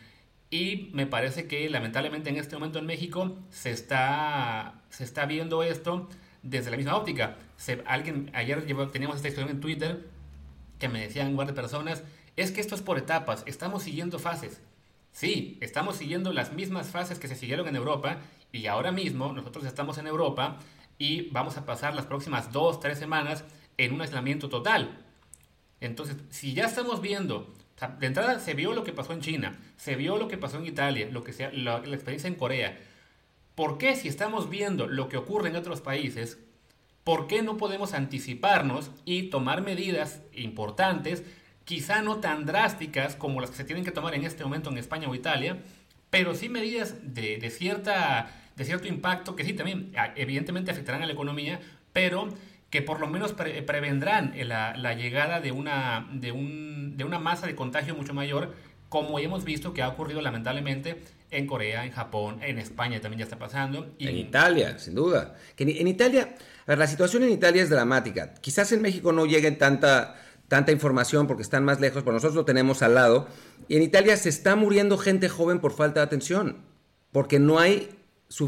Y 0.49 0.91
me 0.95 1.07
parece 1.07 1.47
que 1.47 1.69
lamentablemente 1.69 2.31
en 2.31 2.37
este 2.37 2.57
momento 2.57 2.79
en 2.79 2.87
México 2.87 3.37
se 3.51 3.71
está, 3.71 4.81
se 4.89 5.05
está 5.05 5.27
viendo 5.27 5.63
esto 5.63 6.09
desde 6.43 6.71
la 6.71 6.79
misma 6.79 6.97
óptica. 6.97 7.37
Se, 7.57 7.83
alguien, 7.87 8.31
ayer 8.33 8.65
teníamos 8.93 9.17
esta 9.17 9.29
expresión 9.29 9.51
en 9.51 9.61
Twitter 9.61 10.16
que 10.79 10.89
me 10.89 11.01
decían 11.01 11.29
un 11.29 11.37
par 11.37 11.47
de 11.47 11.53
personas, 11.53 12.03
es 12.37 12.53
que 12.53 12.61
esto 12.61 12.75
es 12.75 12.83
por 12.83 12.99
etapas, 12.99 13.43
estamos 13.47 13.83
siguiendo 13.83 14.19
fases. 14.19 14.61
Sí, 15.13 15.57
estamos 15.63 15.97
siguiendo 15.97 16.33
las 16.33 16.53
mismas 16.53 16.91
fases 16.91 17.19
que 17.19 17.29
se 17.29 17.37
siguieron 17.37 17.67
en 17.69 17.77
Europa 17.77 18.19
y 18.53 18.67
ahora 18.67 18.93
mismo 18.93 19.33
nosotros 19.33 19.65
estamos 19.65 19.97
en 19.97 20.07
Europa 20.07 20.59
y 20.99 21.31
vamos 21.31 21.57
a 21.57 21.65
pasar 21.65 21.95
las 21.95 22.07
próximas 22.07 22.53
dos, 22.53 22.81
tres 22.81 22.99
semanas 22.99 23.45
en 23.79 23.95
un 23.95 24.03
aislamiento 24.03 24.49
total. 24.49 25.05
Entonces, 25.81 26.17
si 26.31 26.53
ya 26.53 26.67
estamos 26.67 27.01
viendo, 27.01 27.55
de 27.99 28.07
entrada 28.07 28.39
se 28.41 28.55
vio 28.55 28.75
lo 28.75 28.85
que 28.85 28.93
pasó 28.93 29.13
en 29.13 29.21
China, 29.21 29.59
se 29.77 29.97
vio 29.97 30.19
lo 30.19 30.29
que 30.29 30.39
pasó 30.39 30.59
en 30.59 30.67
Italia, 30.67 31.09
lo 31.11 31.25
que 31.25 31.33
sea, 31.33 31.51
la, 31.53 31.81
la 31.81 31.95
experiencia 31.95 32.29
en 32.29 32.35
Corea. 32.35 32.79
¿Por 33.55 33.79
qué 33.79 33.97
si 33.97 34.09
estamos 34.09 34.51
viendo 34.51 34.87
lo 34.87 35.09
que 35.09 35.17
ocurre 35.17 35.49
en 35.49 35.57
otros 35.57 35.81
países, 35.81 36.39
¿por 37.07 37.29
qué 37.29 37.41
no 37.41 37.57
podemos 37.57 37.95
anticiparnos 37.95 38.91
y 39.05 39.31
tomar 39.31 39.63
medidas 39.63 40.23
importantes, 40.33 41.23
quizá 41.65 42.03
no 42.03 42.17
tan 42.17 42.47
drásticas 42.47 43.15
como 43.15 43.41
las 43.41 43.51
que 43.51 43.59
se 43.59 43.63
tienen 43.63 43.85
que 43.85 43.93
tomar 43.93 44.17
en 44.17 44.25
este 44.25 44.43
momento 44.43 44.71
en 44.71 44.79
España 44.79 45.09
o 45.09 45.15
Italia, 45.15 45.63
pero 46.11 46.35
sí 46.35 46.49
medidas 46.49 46.97
de, 47.05 47.49
cierta, 47.49 48.29
de 48.57 48.65
cierto 48.65 48.89
impacto 48.89 49.37
que 49.37 49.45
sí 49.45 49.53
también 49.53 49.93
evidentemente 50.17 50.73
afectarán 50.73 51.05
a 51.05 51.07
la 51.07 51.13
economía, 51.13 51.61
pero 51.93 52.29
que 52.71 52.83
por 52.83 52.99
lo 52.99 53.07
menos 53.07 53.35
prevendrán 53.35 54.35
la, 54.37 54.77
la, 54.77 54.95
llegada 54.95 55.41
de 55.41 55.53
una, 55.53 56.09
de, 56.13 56.33
un, 56.33 56.97
de 56.97 57.05
una 57.05 57.21
masa 57.21 57.47
de 57.47 57.55
contagio 57.55 57.95
mucho 57.95 58.15
mayor, 58.15 58.57
como 58.89 59.21
hemos 59.21 59.45
visto 59.45 59.73
que 59.75 59.83
ha 59.83 59.89
ocurrido 59.89 60.23
lamentablemente 60.23 61.05
en 61.31 61.47
Corea, 61.47 61.85
en 61.85 61.93
Japón, 61.93 62.39
en 62.43 62.59
España 62.59 63.01
también 63.01 63.19
ya 63.19 63.25
está 63.25 63.39
pasando. 63.39 63.95
En 63.99 64.17
Italia, 64.17 64.79
sin 64.79 64.95
duda. 64.95 65.37
Que 65.55 65.65
en, 65.65 65.89
Italia, 65.89 66.37
a 66.67 66.67
ver, 66.67 66.79
la 66.79 66.87
situación 66.87 67.25
en 67.25 67.31
Italia 67.31 67.63
es 67.63 67.71
dramática. 67.71 68.35
Quizás 68.35 68.73
en 68.73 68.83
México 68.83 69.13
no 69.13 69.27
llegue 69.27 69.51
tanta, 69.53 70.21
tanta 70.49 70.73
información 70.73 71.27
porque 71.27 71.43
están 71.43 71.65
más 71.65 71.81
lejos, 71.81 72.03
pero 72.03 72.13
nosotros 72.13 72.37
lo 72.37 72.45
tenemos 72.45 72.83
al 72.83 72.95
lado. 72.95 73.29
Y 73.69 73.77
en 73.77 73.83
Italia 73.83 74.17
se 74.17 74.29
está 74.29 74.57
muriendo 74.57 74.99
gente 74.99 75.29
joven 75.29 75.59
por 75.59 75.73
falta 75.73 76.01
de 76.01 76.07
atención, 76.07 76.59
porque 77.13 77.39
no 77.39 77.59
hay 77.59 77.91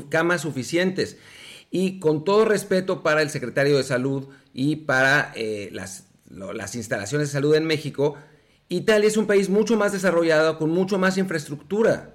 camas 0.09 0.43
suficientes. 0.43 1.19
Y 1.71 2.01
con 2.01 2.25
todo 2.25 2.45
respeto 2.45 3.03
para 3.03 3.23
el 3.23 3.31
secretario 3.31 3.77
de 3.77 3.83
Salud 3.83 4.29
y 4.55 4.77
para 4.77 5.33
eh, 5.35 5.69
las, 5.73 6.05
las 6.31 6.75
instalaciones 6.77 7.29
de 7.29 7.33
salud 7.33 7.55
en 7.55 7.65
México, 7.65 8.17
Italia 8.69 9.09
es 9.09 9.17
un 9.17 9.27
país 9.27 9.49
mucho 9.49 9.77
más 9.77 9.93
desarrollado, 9.93 10.59
con 10.59 10.71
mucho 10.71 10.99
más 10.99 11.19
infraestructura. 11.19 12.15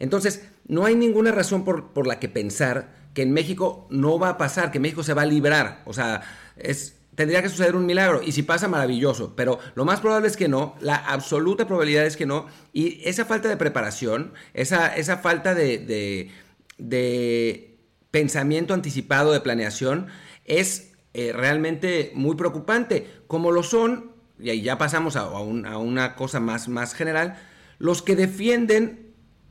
Entonces, 0.00 0.42
no 0.66 0.86
hay 0.86 0.96
ninguna 0.96 1.30
razón 1.30 1.64
por, 1.64 2.06
la 2.06 2.18
que 2.18 2.28
pensar 2.28 2.96
que 3.14 3.22
en 3.22 3.32
México 3.32 3.86
no 3.90 4.18
va 4.18 4.30
a 4.30 4.38
pasar, 4.38 4.72
que 4.72 4.80
México 4.80 5.04
se 5.04 5.14
va 5.14 5.22
a 5.22 5.26
librar. 5.26 5.82
O 5.84 5.92
sea, 5.92 6.22
es, 6.56 6.96
tendría 7.14 7.42
que 7.42 7.50
suceder 7.50 7.76
un 7.76 7.86
milagro. 7.86 8.22
Y 8.24 8.32
si 8.32 8.42
pasa, 8.42 8.66
maravilloso. 8.66 9.36
Pero 9.36 9.58
lo 9.74 9.84
más 9.84 10.00
probable 10.00 10.26
es 10.26 10.36
que 10.36 10.48
no. 10.48 10.74
La 10.80 10.96
absoluta 10.96 11.66
probabilidad 11.66 12.06
es 12.06 12.16
que 12.16 12.24
no. 12.24 12.46
Y 12.72 13.06
esa 13.06 13.26
falta 13.26 13.48
de 13.48 13.58
preparación, 13.58 14.32
esa, 14.54 14.96
esa 14.96 15.18
falta 15.18 15.54
de, 15.54 16.30
de, 16.78 17.78
pensamiento 18.10 18.72
anticipado, 18.72 19.32
de 19.32 19.40
planeación, 19.40 20.06
es 20.46 20.92
eh, 21.12 21.32
realmente 21.34 22.10
muy 22.14 22.36
preocupante. 22.36 23.06
Como 23.26 23.52
lo 23.52 23.62
son, 23.62 24.12
y 24.38 24.48
ahí 24.48 24.62
ya 24.62 24.78
pasamos 24.78 25.16
a, 25.16 25.24
a 25.24 25.78
una 25.78 26.14
cosa 26.14 26.40
más, 26.40 26.68
más 26.68 26.94
general, 26.94 27.38
los 27.78 28.00
que 28.00 28.16
defienden 28.16 29.09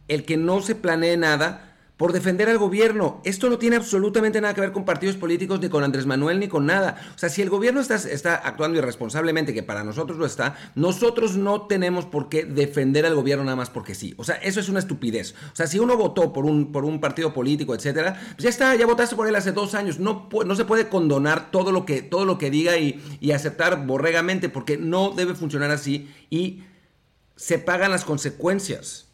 el 0.10 0.26
que 0.26 0.36
no 0.38 0.62
se 0.62 0.76
planee 0.76 1.16
nada 1.16 1.70
por 2.00 2.14
defender 2.14 2.48
al 2.48 2.58
gobierno. 2.58 3.20
Esto 3.26 3.50
no 3.50 3.58
tiene 3.58 3.76
absolutamente 3.76 4.40
nada 4.40 4.54
que 4.54 4.62
ver 4.62 4.72
con 4.72 4.86
partidos 4.86 5.18
políticos, 5.18 5.60
ni 5.60 5.68
con 5.68 5.84
Andrés 5.84 6.06
Manuel, 6.06 6.40
ni 6.40 6.48
con 6.48 6.66
nada. 6.66 6.96
O 7.14 7.18
sea, 7.18 7.28
si 7.28 7.42
el 7.42 7.50
gobierno 7.50 7.82
está, 7.82 7.96
está 7.96 8.36
actuando 8.36 8.78
irresponsablemente, 8.78 9.54
que 9.54 9.64
para 9.64 9.84
nosotros 9.84 10.18
lo 10.18 10.26
está, 10.26 10.56
nosotros 10.76 11.36
no 11.36 11.68
tenemos 11.68 12.06
por 12.06 12.30
qué 12.30 12.46
defender 12.46 13.06
al 13.06 13.16
gobierno 13.16 13.44
nada 13.44 13.58
más 13.58 13.70
porque 13.70 13.96
sí. 13.96 14.14
O 14.16 14.24
sea, 14.24 14.36
eso 14.36 14.62
es 14.62 14.70
una 14.70 14.80
estupidez. 14.80 15.36
O 15.52 15.56
sea, 15.58 15.68
si 15.68 15.78
uno 15.78 15.98
votó 15.98 16.32
por 16.32 16.46
un, 16.46 16.72
por 16.72 16.86
un 16.86 17.02
partido 17.02 17.34
político, 17.34 17.76
etcétera, 17.76 18.14
pues 18.14 18.44
ya 18.44 18.50
está, 18.50 18.74
ya 18.76 18.86
votaste 18.86 19.18
por 19.18 19.28
él 19.28 19.36
hace 19.36 19.52
dos 19.52 19.76
años. 19.76 20.00
No, 20.00 20.30
no 20.46 20.56
se 20.56 20.64
puede 20.64 20.88
condonar 20.88 21.52
todo 21.52 21.74
lo 21.74 21.86
que, 21.86 22.02
todo 22.02 22.24
lo 22.24 22.38
que 22.38 22.50
diga 22.50 22.78
y, 22.78 23.04
y 23.20 23.34
aceptar 23.34 23.86
borregamente, 23.86 24.48
porque 24.48 24.78
no 24.78 25.12
debe 25.12 25.36
funcionar 25.36 25.70
así 25.72 26.10
y 26.30 26.64
se 27.36 27.60
pagan 27.60 27.92
las 27.92 28.06
consecuencias. 28.06 29.09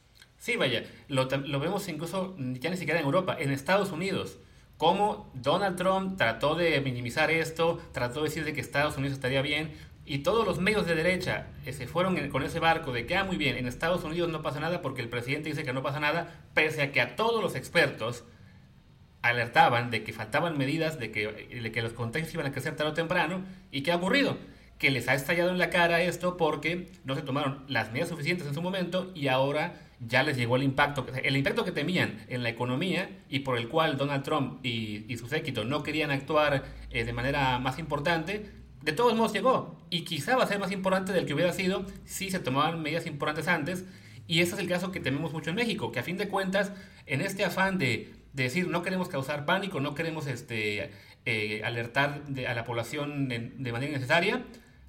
Sí, 0.46 0.58
vaya, 0.58 0.84
lo, 1.08 1.28
vemos 1.28 1.88
incluso 1.88 2.36
ya 2.38 2.70
ni 2.70 2.78
siquiera 2.78 3.00
en 3.00 3.08
Europa, 3.08 3.36
en 3.40 3.50
Estados 3.50 3.92
Unidos. 3.92 4.38
Cómo 4.78 5.32
Donald 5.34 5.76
Trump 5.76 6.18
trató 6.20 6.54
de 6.54 6.80
minimizar 6.82 7.32
esto, 7.32 7.82
trató 7.94 8.20
de 8.20 8.30
decir 8.30 8.46
de 8.46 8.54
que 8.54 8.62
Estados 8.62 8.96
Unidos 8.96 9.16
estaría 9.16 9.42
bien, 9.42 9.72
y 10.06 10.20
todos 10.20 10.46
los 10.46 10.60
medios 10.60 10.86
de 10.86 10.94
derecha 10.94 11.48
eh, 11.66 11.74
se 11.74 11.88
fueron 11.88 12.30
con 12.30 12.44
ese 12.44 12.60
barco 12.60 12.92
de 12.92 13.08
que, 13.08 13.16
ah, 13.16 13.24
muy 13.24 13.38
bien, 13.38 13.58
en 13.58 13.66
Estados 13.66 14.04
Unidos 14.04 14.30
no 14.30 14.44
pasa 14.44 14.60
nada 14.60 14.84
porque 14.84 15.02
el 15.02 15.10
presidente 15.10 15.50
dice 15.50 15.64
que 15.64 15.74
no 15.74 15.82
pasa 15.82 16.00
nada, 16.00 16.46
pese 16.54 16.84
a 16.84 16.92
que 16.92 17.02
a 17.02 17.16
todos 17.16 17.42
los 17.42 17.56
expertos 17.56 18.24
alertaban 19.24 19.90
de 19.90 20.04
que 20.04 20.14
faltaban 20.14 20.60
medidas, 20.60 21.00
de 21.00 21.10
que, 21.10 21.26
de 21.60 21.72
que 21.72 21.82
los 21.82 21.94
contagios 21.94 22.32
iban 22.36 22.46
a 22.46 22.52
crecer 22.52 22.76
tarde 22.76 22.92
o 22.92 22.94
temprano, 22.94 23.44
y 23.72 23.82
¿qué 23.82 23.92
ha 23.92 23.96
ocurrido? 23.96 24.38
Que 24.78 24.92
les 24.92 25.08
ha 25.08 25.16
estallado 25.16 25.50
en 25.50 25.58
la 25.58 25.72
cara 25.72 26.04
esto 26.04 26.38
porque 26.38 26.92
no 27.04 27.16
se 27.16 27.24
tomaron 27.24 27.66
las 27.68 27.90
medidas 27.90 28.10
suficientes 28.10 28.46
en 28.46 28.54
su 28.54 28.62
momento 28.62 29.12
y 29.16 29.30
ahora 29.30 29.85
ya 30.00 30.24
les 30.24 30.38
llegó 30.38 30.56
el 30.56 30.64
impacto, 30.64 31.06
el 31.24 31.38
impacto 31.38 31.64
que 31.64 31.72
temían 31.72 32.26
en 32.28 32.44
la 32.44 32.50
economía 32.50 33.10
y 33.30 33.40
por 33.40 33.58
el 33.58 33.70
cual 33.70 33.98
Donald 33.98 34.24
Trump 34.24 34.66
y, 34.66 35.16
su 35.18 35.28
séquito 35.28 35.64
no 35.64 35.84
querían 35.84 36.12
actuar 36.12 36.66
eh, 36.90 37.06
de 37.06 37.14
manera 37.14 37.60
más 37.60 37.80
importante, 37.80 38.52
de 38.82 38.92
todos 38.92 39.16
modos 39.16 39.34
llegó. 39.34 39.80
Y 39.90 40.02
quizá 40.02 40.36
va 40.36 40.44
a 40.44 40.48
ser 40.48 40.60
más 40.60 40.72
importante 40.72 41.14
del 41.14 41.26
que 41.26 41.34
hubiera 41.34 41.54
sido 41.54 41.86
si 42.04 42.30
se 42.30 42.40
tomaban 42.40 42.82
medidas 42.82 43.08
importantes 43.08 43.48
antes. 43.48 43.86
Y 44.28 44.42
ese 44.42 44.56
es 44.56 44.60
el 44.60 44.68
caso 44.68 44.92
que 44.92 45.00
tememos 45.00 45.34
mucho 45.34 45.52
en 45.52 45.56
México, 45.56 45.92
que 45.92 46.00
a 46.00 46.04
fin 46.04 46.18
de 46.18 46.28
cuentas, 46.28 46.74
en 47.06 47.22
este 47.22 47.46
afán 47.46 47.78
de, 47.78 48.14
decir 48.34 48.68
no 48.68 48.82
queremos 48.82 49.08
causar 49.08 49.46
pánico, 49.46 49.80
no 49.80 49.96
queremos 49.96 50.28
este, 50.28 50.92
eh, 51.26 51.62
alertar 51.64 52.24
a 52.48 52.54
la 52.54 52.64
población 52.66 53.30
de 53.30 53.72
manera 53.72 53.94
necesaria, 53.94 54.44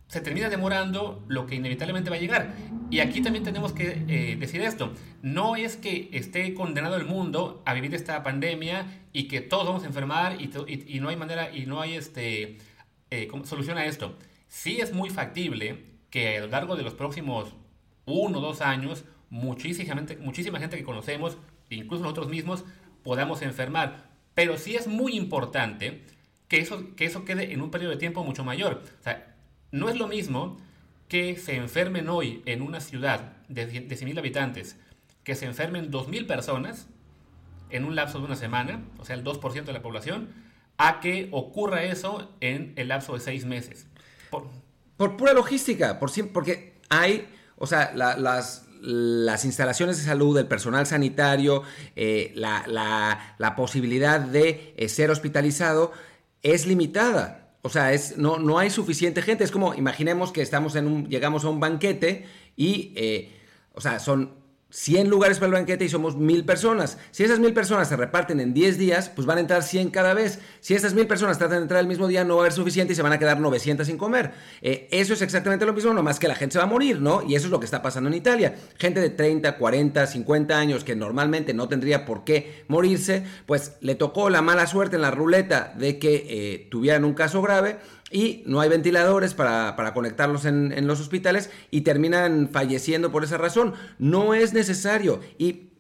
se 0.09 0.21
termina 0.21 0.49
demorando 0.49 1.25
lo 1.27 1.47
que 1.47 1.57
inevitablemente 1.57 2.11
va 2.11 2.17
a 2.17 2.21
llegar. 2.21 2.55
Y 2.91 3.01
aquí 3.01 3.21
también 3.21 3.45
tenemos 3.45 3.73
que 3.73 4.05
eh, 4.09 4.37
decir 4.39 4.63
esto. 4.63 4.93
No 5.23 5.57
es 5.57 5.77
que 5.77 6.09
esté 6.13 6.55
condenado 6.55 6.97
el 6.97 7.05
mundo 7.05 7.63
a 7.67 7.75
vivir 7.75 7.95
esta 7.95 8.23
pandemia 8.23 8.87
y 9.13 9.29
que 9.29 9.41
todos 9.41 9.67
vamos 9.67 9.83
a 9.83 9.87
enfermar 9.87 10.41
y, 10.41 10.51
y, 10.87 11.01
no 11.01 11.09
hay 11.09 11.17
manera 11.17 11.55
y 11.55 11.67
no 11.67 11.81
hay 11.81 11.95
este, 11.95 12.59
eh, 13.11 13.29
solución 13.45 13.79
a 13.79 13.87
esto. 13.87 14.17
Sí 14.49 14.81
es 14.81 14.93
muy 14.93 15.11
factible 15.11 15.85
que 16.11 16.39
a 16.39 16.41
lo 16.41 16.47
largo 16.47 16.77
de 16.77 16.85
los 16.85 16.95
próximos 16.95 17.55
uno 18.05 18.39
o 18.39 18.41
dos 18.41 18.61
años 18.61 19.05
muchísima 19.29 19.95
gente, 19.95 20.17
muchísima 20.19 20.61
gente 20.61 20.77
que 20.77 20.85
conocemos, 20.85 21.37
incluso 21.69 22.05
nosotros 22.05 22.29
mismos, 22.29 22.65
podamos 23.03 23.43
enfermar. 23.43 24.11
Pero 24.35 24.57
sí 24.57 24.77
es 24.77 24.87
muy 24.87 25.17
importante 25.17 26.05
que 26.47 26.59
eso, 26.61 26.95
que 26.95 27.07
eso 27.07 27.25
quede 27.25 27.53
en 27.53 27.61
un 27.61 27.71
periodo 27.73 27.93
de 27.93 27.99
tiempo 27.99 28.23
mucho 28.23 28.45
mayor. 28.45 28.83
O 29.01 29.03
sea, 29.03 29.36
no 29.71 29.89
es 29.89 29.97
lo 29.97 30.09
mismo 30.09 30.57
que 31.09 31.37
se 31.37 31.57
enfermen 31.57 32.09
hoy 32.09 32.43
en 32.47 32.63
una 32.63 32.81
ciudad 32.81 33.33
de, 33.49 33.69
100.000 33.69 34.19
habitantes, 34.19 34.77
que 35.23 35.35
se 35.35 35.47
enfermen 35.47 35.91
2.000 35.91 36.27
personas 36.27 36.89
en 37.71 37.85
un 37.85 37.95
lapso 37.95 38.19
de 38.19 38.25
una 38.25 38.37
semana, 38.37 38.83
o 38.99 39.05
sea, 39.05 39.17
el 39.17 39.25
2% 39.25 39.65
de 39.65 39.73
la 39.73 39.83
población, 39.83 40.29
a 40.79 41.01
que 41.01 41.29
ocurra 41.33 41.85
eso 41.85 42.31
en 42.41 42.73
el 42.77 42.89
lapso 42.89 43.15
de 43.15 43.21
seis 43.21 43.45
meses. 43.45 43.87
Por, 44.31 45.17
pura 45.17 45.33
logística, 45.33 45.99
por, 45.99 46.11
porque 46.33 46.75
hay, 46.89 47.27
o 47.57 47.67
sea, 47.67 47.93
las, 47.95 48.67
las 48.81 49.45
instalaciones 49.45 49.99
de 49.99 50.05
salud, 50.05 50.39
el 50.39 50.47
personal 50.47 50.87
sanitario, 50.87 51.63
eh, 51.95 52.33
la, 52.35 53.55
posibilidad 53.57 54.21
de 54.21 54.75
eh, 54.77 54.89
ser 54.89 55.11
hospitalizado 55.11 55.93
es 56.43 56.67
limitada. 56.67 57.46
O 57.67 57.69
sea, 57.69 57.93
es, 57.93 58.17
no, 58.17 58.39
no 58.39 58.61
hay 58.61 58.71
suficiente 58.71 59.23
gente. 59.23 59.43
Es 59.43 59.51
como, 59.51 59.75
imaginemos 59.75 60.31
que 60.31 60.41
estamos 60.41 60.77
en 60.77 60.87
un, 60.87 61.09
llegamos 61.09 61.45
a 61.45 61.49
un 61.49 61.59
banquete 61.59 62.25
y, 62.55 62.93
eh, 62.95 63.33
o 63.75 63.81
sea, 63.81 63.99
son 63.99 64.31
100 64.71 65.09
lugares 65.09 65.39
para 65.39 65.47
el 65.47 65.53
banquete 65.53 65.85
y 65.85 65.89
somos 65.89 66.17
1000 66.17 66.45
personas. 66.45 66.99
Si 67.13 67.23
esas 67.23 67.39
1000 67.39 67.55
personas 67.55 67.89
se 67.89 67.97
reparten 67.97 68.41
en 68.41 68.53
10 68.53 68.79
días, 68.79 69.09
pues 69.09 69.25
van 69.25 69.39
a 69.39 69.41
entrar 69.41 69.63
100 69.63 69.91
cada 69.91 70.13
vez. 70.13 70.41
Si 70.61 70.75
esas 70.75 70.93
1000 70.93 71.07
personas 71.07 71.39
tratan 71.39 71.59
de 71.59 71.63
entrar 71.63 71.81
el 71.81 71.87
mismo 71.87 72.09
día, 72.09 72.25
no 72.25 72.35
va 72.35 72.43
a 72.43 72.45
haber 72.45 72.53
suficiente 72.53 72.93
y 72.93 72.97
se 72.97 73.03
van 73.03 73.13
a 73.13 73.19
quedar 73.19 73.39
900 73.39 73.87
sin 73.87 73.97
comer. 73.97 74.33
Eh, 74.63 74.89
eso 74.91 75.15
es 75.15 75.23
exactamente 75.23 75.65
lo 75.65 75.73
mismo, 75.73 75.95
nomás 75.95 76.19
que 76.19 76.27
la 76.27 76.35
gente 76.35 76.55
se 76.55 76.59
va 76.59 76.65
a 76.65 76.69
morir, 76.69 77.01
¿no? 77.01 77.23
Y 77.23 77.37
eso 77.37 77.47
es 77.47 77.53
lo 77.53 77.61
que 77.61 77.65
está 77.65 77.81
pasando 77.81 78.09
en 78.11 78.17
Italia. 78.17 78.57
Gente 78.77 79.01
de 79.01 79.11
30, 79.11 79.57
40, 79.57 80.07
50 80.07 80.59
años 80.59 80.83
que 80.83 80.97
normalmente 80.97 81.55
no 81.55 81.69
tendría 81.69 82.05
por 82.05 82.25
qué 82.25 82.65
morirse, 82.67 83.23
pues 83.47 83.77
le 83.81 83.95
tocó 83.95 84.31
la 84.31 84.43
mala 84.43 84.67
suerte 84.67 84.97
en 84.97 85.03
la 85.03 85.13
ruleta 85.13 85.75
de 85.79 86.01
que 86.01 86.27
eh, 86.29 86.69
tuvieran 86.71 87.05
un 87.05 87.15
caso 87.15 87.41
grave 87.41 87.79
y 88.11 88.45
no 88.47 88.61
hay 88.61 88.69
ventiladores 88.69 89.35
para, 89.35 89.75
conectarlos 89.93 90.45
en, 90.45 90.87
los 90.87 91.01
hospitales 91.01 91.51
y 91.71 91.81
terminan 91.81 92.49
falleciendo 92.53 93.11
por 93.11 93.25
esa 93.25 93.37
razón. 93.37 93.75
No 93.99 94.35
es 94.35 94.53
necesario 94.53 95.21
y 95.39 95.71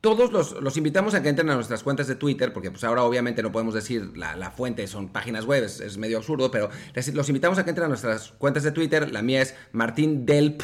todos 0.00 0.32
los, 0.32 0.76
invitamos 0.76 1.14
a 1.14 1.22
que 1.22 1.30
entren 1.30 1.48
a 1.50 1.54
nuestras 1.54 1.82
cuentas 1.82 2.06
de 2.06 2.14
Twitter, 2.14 2.52
porque 2.52 2.70
pues 2.70 2.84
ahora 2.84 3.04
obviamente 3.04 3.42
no 3.42 3.52
podemos 3.52 3.74
decir 3.74 4.16
la, 4.16 4.50
fuente, 4.50 4.86
son 4.86 5.08
páginas 5.08 5.46
web, 5.46 5.64
es, 5.64 5.96
medio 5.98 6.18
absurdo, 6.18 6.50
pero 6.50 6.70
los 7.12 7.28
invitamos 7.28 7.58
a 7.58 7.64
que 7.64 7.70
entren 7.70 7.86
a 7.86 7.88
nuestras 7.88 8.32
cuentas 8.32 8.62
de 8.62 8.72
Twitter, 8.72 9.10
la 9.10 9.22
mía 9.22 9.42
es 9.42 9.54
Martín 9.72 10.26
Delp 10.26 10.62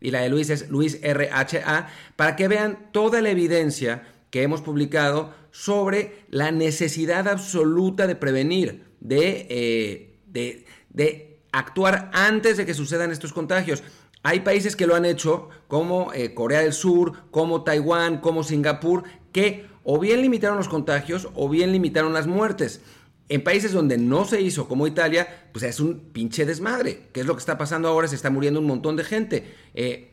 y 0.00 0.10
la 0.10 0.20
de 0.20 0.28
Luis 0.28 0.50
es 0.50 0.70
Luis 0.70 1.00
RHA, 1.02 1.88
para 2.16 2.34
que 2.34 2.48
vean 2.48 2.90
toda 2.92 3.20
la 3.20 3.30
evidencia 3.30 4.02
que 4.30 4.42
hemos 4.42 4.60
publicado 4.60 5.34
sobre 5.52 6.24
la 6.30 6.50
necesidad 6.52 7.28
absoluta 7.28 8.06
de 8.06 8.16
prevenir, 8.16 8.84
de... 9.00 9.46
Eh, 9.50 10.09
de, 10.32 11.38
actuar 11.52 12.10
antes 12.14 12.56
de 12.56 12.66
que 12.66 12.74
sucedan 12.74 13.10
estos 13.10 13.32
contagios. 13.32 13.82
Hay 14.22 14.40
países 14.40 14.76
que 14.76 14.86
lo 14.86 14.94
han 14.94 15.04
hecho, 15.04 15.48
como 15.66 16.12
eh, 16.12 16.34
Corea 16.34 16.60
del 16.60 16.72
Sur, 16.72 17.12
como 17.30 17.64
Taiwán, 17.64 18.20
como 18.20 18.42
Singapur, 18.42 19.04
que 19.32 19.66
o 19.82 19.98
bien 19.98 20.20
limitaron 20.20 20.58
los 20.58 20.68
contagios 20.68 21.28
o 21.34 21.48
bien 21.48 21.72
limitaron 21.72 22.12
las 22.12 22.26
muertes. 22.26 22.82
En 23.28 23.44
países 23.44 23.72
donde 23.72 23.96
no 23.96 24.24
se 24.24 24.40
hizo, 24.40 24.68
como 24.68 24.86
Italia, 24.86 25.48
pues 25.52 25.64
es 25.64 25.80
un 25.80 26.00
pinche 26.12 26.44
desmadre. 26.44 27.08
¿Qué 27.12 27.20
es 27.20 27.26
lo 27.26 27.34
que 27.34 27.40
está 27.40 27.56
pasando 27.56 27.88
ahora? 27.88 28.08
Se 28.08 28.16
está 28.16 28.28
muriendo 28.28 28.60
un 28.60 28.66
montón 28.66 28.96
de 28.96 29.04
gente. 29.04 29.54
Eh, 29.74 30.10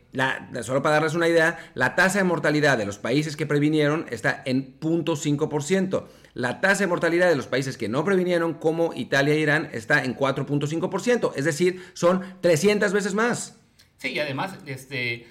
solo 0.62 0.82
para 0.82 0.95
darles 0.95 1.15
una 1.15 1.27
idea, 1.27 1.58
la 1.73 1.95
tasa 1.95 2.19
de 2.19 2.23
mortalidad 2.23 2.77
de 2.77 2.86
los 2.86 2.97
países 2.97 3.36
que 3.36 3.45
previnieron 3.45 4.06
está 4.10 4.41
en 4.45 4.80
0.5%. 4.80 6.06
La 6.38 6.62
tasa 6.62 6.84
de 6.84 6.88
mortalidad 6.88 7.30
de 7.30 7.36
los 7.36 7.47
países 7.47 7.78
que 7.78 7.89
no 7.89 8.06
previnieron, 8.06 8.54
como 8.54 8.93
Italia 8.93 9.34
e 9.34 9.39
Irán, 9.39 9.69
está 9.73 10.04
en 10.04 10.15
4.5%. 10.15 11.32
Es 11.36 11.45
decir, 11.45 11.84
son 11.93 12.21
300 12.41 12.93
veces 12.93 13.15
más. 13.15 13.60
Sí, 13.97 14.10
y 14.10 14.19
además, 14.19 14.56
este, 14.67 15.26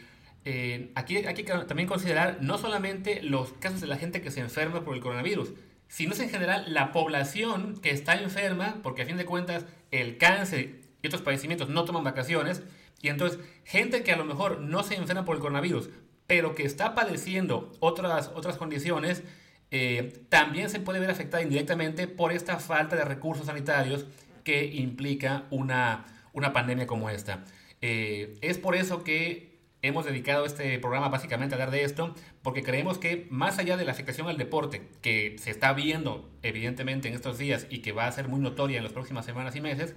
eh, 0.45 0.91
aquí 0.97 1.23
también 1.69 1.89
considerar 1.89 2.39
no 2.41 2.59
solamente 2.59 3.23
los 3.23 3.53
casos 3.53 3.81
de 3.83 3.87
la 3.87 3.99
gente 3.99 4.21
que 4.21 4.33
se 4.33 4.41
enferma 4.41 4.83
por 4.83 4.97
el 4.97 5.01
coronavirus, 5.01 5.53
sino 5.87 6.13
en 6.17 6.29
general 6.29 6.75
la 6.75 6.91
población 6.91 7.79
que 7.81 7.91
está 7.91 8.21
enferma, 8.21 8.81
porque 8.83 9.03
a 9.03 9.07
fin 9.07 9.17
de 9.17 9.27
cuentas 9.27 9.65
el 9.93 10.19
cáncer 10.19 10.81
y 11.03 11.07
otros 11.07 11.23
padecimientos 11.23 11.69
no 11.69 11.85
toman 11.85 12.03
vacaciones, 12.03 12.65
y 13.01 13.11
entonces 13.11 13.39
gente 13.63 14.03
que 14.03 14.11
a 14.11 14.17
lo 14.17 14.25
mejor 14.25 14.61
no 14.61 14.83
se 14.83 14.97
enferma 14.97 15.25
por 15.25 15.37
el 15.37 15.41
coronavirus, 15.41 15.89
pero 16.27 16.57
que 16.57 16.65
está 16.65 16.97
padeciendo 16.97 17.71
otras, 17.79 18.33
otras 18.35 18.57
condiciones, 18.57 19.23
eh, 19.71 20.25
también 20.29 20.71
se 20.71 20.81
puede 20.81 21.01
ver 21.01 21.11
afectada 21.11 21.43
indirectamente 21.43 22.07
por 22.07 22.33
esta 22.33 22.59
falta 22.59 22.97
de 22.97 23.05
recursos 23.05 23.47
sanitarios 23.47 24.07
que 24.45 24.65
implica 24.65 25.45
una, 25.51 26.05
una 26.33 26.53
pandemia 26.53 26.87
como 26.87 27.11
esta. 27.11 27.45
Eh, 27.81 28.37
es 28.41 28.59
por 28.59 28.77
eso 28.77 29.03
que 29.05 29.57
hemos 29.83 30.05
dedicado 30.05 30.47
este 30.47 30.79
programa 30.79 31.09
básicamente 31.09 31.55
a 31.55 31.57
hablar 31.57 31.71
de 31.71 31.85
esto 31.85 32.15
porque 32.43 32.63
creemos 32.63 32.99
que 32.99 33.27
más 33.31 33.59
allá 33.59 33.77
de 33.77 33.85
la 33.85 33.93
afectación 33.93 34.29
al 34.29 34.39
deporte 34.39 34.89
que 35.03 35.37
se 35.39 35.51
está 35.51 35.73
viendo 35.73 36.31
evidentemente 36.43 37.09
en 37.09 37.15
estos 37.15 37.39
días 37.39 37.67
y 37.71 37.81
que 37.81 37.93
va 37.93 38.07
a 38.07 38.13
ser 38.13 38.29
muy 38.29 38.41
notoria 38.41 38.79
en 38.79 38.85
las 38.85 38.93
próximas 38.93 39.27
semanas 39.27 39.55
y 39.57 39.61
meses, 39.61 39.95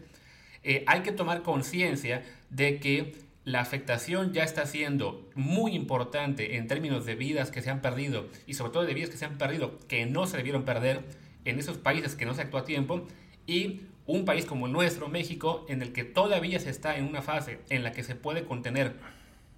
eh, 0.63 0.83
hay 0.87 1.01
que 1.01 1.11
tomar 1.11 1.41
conciencia 1.41 2.23
de 2.49 2.79
que 2.79 3.15
la 3.49 3.61
afectación 3.61 4.31
ya 4.31 4.43
está 4.43 4.67
siendo 4.67 5.27
muy 5.33 5.73
importante 5.73 6.57
en 6.57 6.67
términos 6.67 7.07
de 7.07 7.15
vidas 7.15 7.49
que 7.49 7.63
se 7.63 7.71
han 7.71 7.81
perdido 7.81 8.27
y 8.45 8.53
sobre 8.53 8.71
todo 8.71 8.85
de 8.85 8.93
vidas 8.93 9.09
que 9.09 9.17
se 9.17 9.25
han 9.25 9.39
perdido 9.39 9.79
que 9.87 10.05
no 10.05 10.27
se 10.27 10.37
debieron 10.37 10.65
perder 10.65 11.03
en 11.45 11.57
esos 11.57 11.79
países 11.79 12.13
que 12.13 12.27
no 12.27 12.35
se 12.35 12.43
actuó 12.43 12.59
a 12.59 12.65
tiempo 12.65 13.07
y 13.47 13.81
un 14.05 14.23
país 14.23 14.45
como 14.45 14.67
nuestro, 14.67 15.07
México, 15.07 15.65
en 15.67 15.81
el 15.81 15.93
que 15.93 16.03
todavía 16.03 16.59
se 16.59 16.69
está 16.69 16.97
en 16.97 17.05
una 17.05 17.23
fase 17.23 17.59
en 17.69 17.81
la 17.81 17.91
que 17.91 18.03
se 18.03 18.13
puede 18.13 18.45
contener 18.45 18.97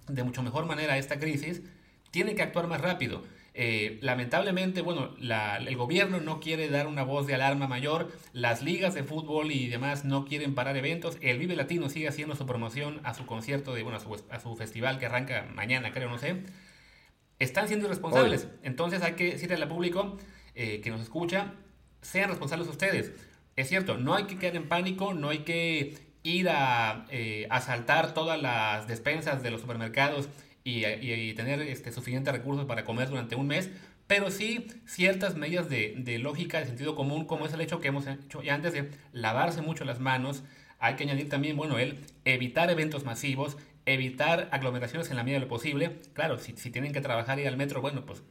de 0.08 0.22
mucho 0.22 0.42
mejor 0.42 0.64
manera 0.64 0.96
esta 0.96 1.18
crisis, 1.18 1.60
tiene 2.10 2.34
que 2.34 2.42
actuar 2.42 2.68
más 2.68 2.80
rápido. 2.80 3.22
Eh, 3.54 3.98
lamentablemente, 4.00 4.80
bueno, 4.80 5.14
el 5.20 5.76
gobierno 5.76 6.20
no 6.20 6.40
quiere 6.40 6.70
dar 6.70 6.86
una 6.86 7.02
voz 7.02 7.26
de 7.26 7.34
alarma 7.34 7.68
mayor, 7.68 8.10
las 8.32 8.62
ligas 8.62 8.94
de 8.94 9.04
fútbol 9.04 9.52
y 9.52 9.68
demás 9.68 10.04
no 10.04 10.24
quieren 10.24 10.54
parar 10.54 10.76
eventos, 10.76 11.18
el 11.20 11.38
Vive 11.38 11.54
Latino 11.54 11.90
sigue 11.90 12.08
haciendo 12.08 12.34
su 12.34 12.46
promoción 12.46 13.00
a 13.04 13.12
su 13.12 13.26
concierto, 13.26 13.74
de, 13.74 13.82
bueno, 13.82 13.98
a 14.30 14.40
su, 14.40 14.56
festival 14.56 14.98
que 14.98 15.06
arranca 15.06 15.46
mañana, 15.54 15.92
creo, 15.92 16.08
no 16.08 16.18
sé. 16.18 16.36
Están 17.38 17.68
siendo 17.68 17.86
irresponsables. 17.86 18.48
Entonces 18.62 19.02
hay 19.02 19.14
que 19.14 19.32
decirle 19.32 19.56
al 19.56 19.68
público 19.68 20.16
eh, 20.54 20.80
que 20.80 20.90
nos 20.90 21.00
escucha, 21.02 21.54
sean 22.00 22.30
responsables 22.30 22.68
ustedes. 22.68 23.12
Es 23.56 23.68
cierto, 23.68 23.98
no 23.98 24.14
hay 24.14 24.24
que 24.24 24.38
quedar 24.38 24.56
en 24.56 24.68
pánico, 24.68 25.12
no 25.12 25.28
hay 25.28 25.40
que 25.40 25.98
ir 26.22 26.48
a 26.48 27.06
eh, 27.10 27.46
asaltar 27.50 28.14
todas 28.14 28.40
las 28.40 28.86
despensas 28.86 29.42
de 29.42 29.50
los 29.50 29.60
supermercados 29.60 30.28
y, 30.64 31.32
tener 31.34 31.60
este, 31.62 31.92
suficientes 31.92 32.32
recursos 32.32 32.66
para 32.66 32.84
comer 32.84 33.08
durante 33.08 33.34
un 33.34 33.46
mes, 33.46 33.70
pero 34.06 34.30
sí 34.30 34.66
ciertas 34.86 35.36
medidas 35.36 35.68
de, 35.68 36.18
lógica, 36.20 36.58
de 36.58 36.66
sentido 36.66 36.94
común, 36.94 37.24
como 37.24 37.46
es 37.46 37.52
el 37.52 37.60
hecho 37.60 37.80
que 37.80 37.88
hemos 37.88 38.06
hecho 38.06 38.42
ya 38.42 38.54
antes 38.54 38.72
de 38.72 38.90
lavarse 39.12 39.62
mucho 39.62 39.84
las 39.84 40.00
manos. 40.00 40.42
Hay 40.78 40.96
que 40.96 41.04
añadir 41.04 41.28
también, 41.28 41.56
bueno, 41.56 41.78
el 41.78 42.00
evitar 42.24 42.70
eventos 42.70 43.04
masivos, 43.04 43.56
evitar 43.86 44.48
aglomeraciones 44.52 45.10
en 45.10 45.16
la 45.16 45.22
medida 45.22 45.38
de 45.38 45.44
lo 45.44 45.48
posible. 45.48 46.00
Claro, 46.12 46.38
si, 46.38 46.56
si 46.56 46.70
tienen 46.70 46.92
que 46.92 47.00
trabajar 47.00 47.38
y 47.38 47.42
ir 47.42 47.48
al 47.48 47.56
metro, 47.56 47.80
bueno, 47.80 48.04
pues 48.04 48.22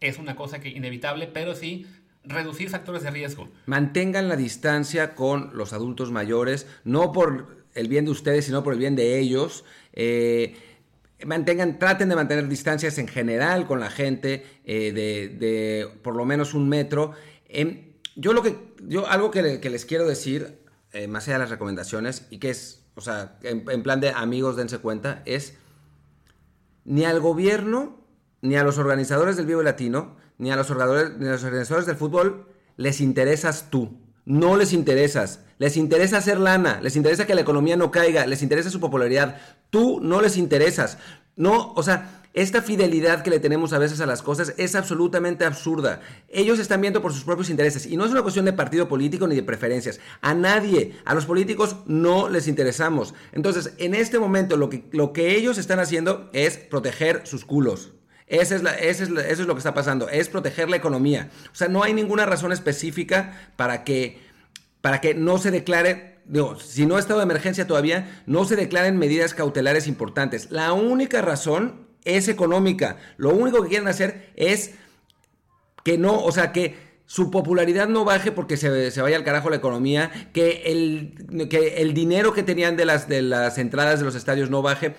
es 0.00 0.18
una 0.18 0.36
cosa 0.36 0.60
que 0.60 0.68
inevitable, 0.68 1.26
pero 1.26 1.54
sí 1.54 1.86
reducir 2.24 2.68
factores 2.70 3.02
de 3.02 3.10
riesgo. 3.10 3.48
Mantengan 3.66 4.28
la 4.28 4.36
distancia 4.36 5.14
con 5.14 5.50
los 5.56 5.72
adultos 5.72 6.10
mayores, 6.10 6.66
no 6.84 7.12
por 7.12 7.64
el 7.74 7.88
bien 7.88 8.04
de 8.04 8.10
ustedes, 8.10 8.44
sino 8.44 8.62
por 8.62 8.74
el 8.74 8.78
bien 8.78 8.96
de 8.96 9.18
ellos. 9.18 9.64
Eh, 9.92 10.54
mantengan, 11.26 11.78
traten 11.78 12.08
de 12.08 12.16
mantener 12.16 12.48
distancias 12.48 12.98
en 12.98 13.08
general 13.08 13.66
con 13.66 13.80
la 13.80 13.90
gente 13.90 14.44
eh, 14.64 14.92
de, 14.92 15.88
por 16.02 16.16
lo 16.16 16.24
menos 16.24 16.54
un 16.54 16.68
metro. 16.68 17.12
Em, 17.48 17.92
yo 18.16 18.32
lo 18.32 18.42
que, 18.42 18.74
yo 18.82 19.06
algo 19.08 19.30
que, 19.30 19.42
les 19.42 19.84
quiero 19.84 20.06
decir, 20.06 20.60
eh, 20.92 21.08
más 21.08 21.24
allá 21.24 21.34
de 21.34 21.44
las 21.44 21.50
recomendaciones, 21.50 22.26
y 22.30 22.38
que 22.38 22.50
es, 22.50 22.84
o 22.94 23.00
sea, 23.00 23.38
en, 23.42 23.64
en 23.70 23.82
plan 23.82 24.00
de 24.00 24.10
amigos 24.10 24.56
dense 24.56 24.78
cuenta, 24.78 25.22
es 25.24 25.54
ni 26.84 27.04
al 27.04 27.20
gobierno 27.20 28.02
ni 28.40 28.56
a 28.56 28.64
los 28.64 28.78
organizadores 28.78 29.36
del 29.36 29.46
Vivo 29.46 29.62
Latino 29.62 30.16
ni 30.38 30.50
a 30.50 30.56
los 30.56 30.70
organizadores, 30.70 31.18
ni 31.18 31.28
a 31.28 31.32
los 31.32 31.44
organizadores 31.44 31.86
del 31.86 31.96
fútbol 31.96 32.48
les 32.76 33.00
interesas 33.00 33.70
tú. 33.70 34.00
No 34.24 34.56
les 34.56 34.72
interesas. 34.72 35.40
Les 35.58 35.76
interesa 35.76 36.18
hacer 36.18 36.38
lana, 36.38 36.80
les 36.80 36.96
interesa 36.96 37.26
que 37.26 37.34
la 37.34 37.40
economía 37.40 37.76
no 37.76 37.90
caiga, 37.90 38.26
les 38.26 38.42
interesa 38.42 38.70
su 38.70 38.80
popularidad. 38.80 39.36
Tú 39.70 40.00
no 40.00 40.20
les 40.20 40.36
interesas. 40.36 40.98
No, 41.36 41.72
o 41.74 41.82
sea, 41.82 42.22
esta 42.34 42.62
fidelidad 42.62 43.22
que 43.22 43.30
le 43.30 43.40
tenemos 43.40 43.72
a 43.72 43.78
veces 43.78 44.00
a 44.00 44.06
las 44.06 44.22
cosas 44.22 44.54
es 44.56 44.74
absolutamente 44.74 45.44
absurda. 45.44 46.00
Ellos 46.28 46.58
están 46.58 46.80
viendo 46.80 47.02
por 47.02 47.12
sus 47.12 47.24
propios 47.24 47.50
intereses 47.50 47.86
y 47.86 47.96
no 47.96 48.06
es 48.06 48.10
una 48.10 48.22
cuestión 48.22 48.46
de 48.46 48.54
partido 48.54 48.88
político 48.88 49.26
ni 49.26 49.34
de 49.34 49.42
preferencias. 49.42 50.00
A 50.20 50.34
nadie, 50.34 50.94
a 51.04 51.14
los 51.14 51.26
políticos 51.26 51.76
no 51.86 52.28
les 52.28 52.48
interesamos. 52.48 53.14
Entonces, 53.32 53.74
en 53.78 53.94
este 53.94 54.18
momento 54.18 54.56
lo 54.56 54.70
que, 54.70 54.84
lo 54.92 55.12
que 55.12 55.36
ellos 55.36 55.58
están 55.58 55.78
haciendo 55.78 56.30
es 56.32 56.56
proteger 56.56 57.26
sus 57.26 57.44
culos. 57.44 57.92
Es 58.26 58.50
es 58.50 58.62
eso 58.62 59.04
es 59.14 59.38
lo 59.40 59.54
que 59.54 59.58
está 59.58 59.74
pasando, 59.74 60.08
es 60.08 60.28
proteger 60.28 60.70
la 60.70 60.76
economía. 60.76 61.30
O 61.52 61.54
sea, 61.54 61.68
no 61.68 61.82
hay 61.82 61.92
ninguna 61.92 62.26
razón 62.26 62.52
específica 62.52 63.50
para 63.56 63.84
que, 63.84 64.20
para 64.80 65.00
que 65.00 65.14
no 65.14 65.38
se 65.38 65.50
declare, 65.50 66.18
digo, 66.24 66.58
si 66.58 66.86
no 66.86 66.96
ha 66.96 67.00
estado 67.00 67.20
de 67.20 67.24
emergencia 67.24 67.66
todavía, 67.66 68.22
no 68.26 68.44
se 68.44 68.56
declaren 68.56 68.98
medidas 68.98 69.34
cautelares 69.34 69.86
importantes. 69.86 70.50
La 70.50 70.72
única 70.72 71.20
razón 71.20 71.86
es 72.04 72.28
económica. 72.28 72.96
Lo 73.16 73.30
único 73.30 73.62
que 73.62 73.68
quieren 73.68 73.88
hacer 73.88 74.30
es 74.36 74.72
que 75.84 75.98
no, 75.98 76.22
o 76.22 76.32
sea, 76.32 76.52
que 76.52 76.92
su 77.06 77.30
popularidad 77.30 77.88
no 77.88 78.04
baje 78.04 78.32
porque 78.32 78.56
se, 78.56 78.90
se, 78.90 79.02
vaya 79.02 79.16
al 79.16 79.24
carajo 79.24 79.50
la 79.50 79.56
economía, 79.56 80.10
que 80.32 80.62
el, 80.66 81.48
que 81.50 81.82
el 81.82 81.92
dinero 81.92 82.32
que 82.32 82.42
tenían 82.42 82.76
de 82.76 82.86
las, 82.86 83.08
de 83.08 83.20
las 83.20 83.58
entradas 83.58 83.98
de 83.98 84.06
los 84.06 84.14
estadios 84.14 84.48
no 84.48 84.62
baje 84.62 84.94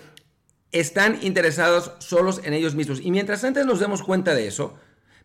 están 0.74 1.20
interesados 1.22 1.94
solos 2.00 2.42
en 2.44 2.54
ellos 2.54 2.76
mismos. 2.76 3.00
Y 3.02 3.12
mientras 3.12 3.44
antes 3.44 3.66
nos 3.66 3.80
demos 3.80 4.04
cuenta 4.04 4.36
de 4.36 4.48
eso, 4.48 4.76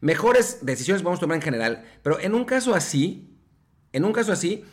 mejores 0.01 0.65
decisiones 0.65 1.03
vamos 1.03 1.19
a 1.19 1.23
tomar 1.23 1.37
en 1.37 1.43
general. 1.43 1.85
Pero 2.03 2.21
en 2.21 2.35
un 2.35 2.45
caso 2.45 2.75
así, 2.75 3.37
en 3.93 4.05
un 4.05 4.13
caso 4.13 4.33
así, 4.33 4.65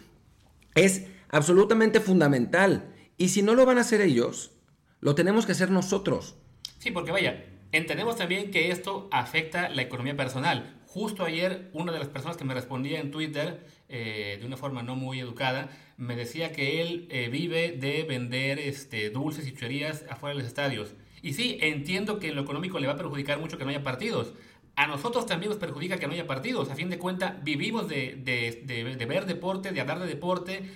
es 0.75 1.05
absolutamente 1.29 1.99
fundamental. 1.99 2.93
Y 3.17 3.29
si 3.29 3.41
no 3.41 3.55
lo 3.55 3.65
van 3.65 3.77
a 3.77 3.81
hacer 3.81 4.01
ellos, 4.01 4.51
lo 4.99 5.15
tenemos 5.15 5.45
que 5.45 5.53
hacer 5.53 5.71
nosotros. 5.71 6.35
Sí, 6.79 6.91
porque 6.91 7.11
vaya, 7.11 7.45
entendemos 7.71 8.17
también 8.17 8.51
que 8.51 8.71
esto 8.71 9.07
afecta 9.11 9.69
la 9.69 9.81
economía 9.81 10.17
personal. 10.17 10.81
Justo 10.88 11.23
ayer, 11.23 11.69
una 11.73 11.91
de 11.91 11.99
las 11.99 12.09
personas 12.09 12.38
que 12.38 12.45
me 12.45 12.53
respondía 12.53 12.99
en 12.99 13.11
Twitter, 13.11 13.65
eh, 13.88 14.38
de 14.39 14.45
una 14.45 14.58
forma 14.58 14.82
no 14.82 14.95
muy 14.95 15.19
educada, 15.19 15.69
me 15.98 16.15
decía 16.15 16.52
que 16.52 16.82
él 16.82 17.08
eh, 17.12 17.30
vive 17.30 17.71
de 17.71 18.04
vender 18.04 18.60
este, 18.60 19.10
dulces 19.10 19.48
y 19.48 19.52
chucherías 19.52 20.06
afuera 20.10 20.36
de 20.36 20.41
los 20.41 20.48
estadios. 20.48 20.95
Y 21.21 21.34
sí, 21.34 21.58
entiendo 21.62 22.19
que 22.19 22.30
en 22.30 22.36
lo 22.36 22.41
económico 22.41 22.80
le 22.80 22.88
va 22.88 22.93
a 22.93 22.98
perjudicar 22.98 23.39
mucho 23.39 23.58
que 23.58 23.63
no 23.63 23.69
haya 23.69 23.84
partidos. 23.84 24.34
A 24.76 24.88
nosotros 24.88 25.26
también 25.26 25.50
nos 25.50 25.58
perjudica 25.58 25.98
que 25.98 26.06
no 26.06 26.13
haya 26.13 26.28
partidos. 26.28 26.69
A 26.69 26.76
fin 26.76 26.89
de 26.89 27.00
cuentas, 27.00 27.41
vivimos 27.43 27.88
de, 27.88 29.06
ver 29.08 29.26
deporte, 29.26 29.71
de 29.71 29.80
hablar 29.80 30.00
de 30.00 30.08
deporte. 30.08 30.69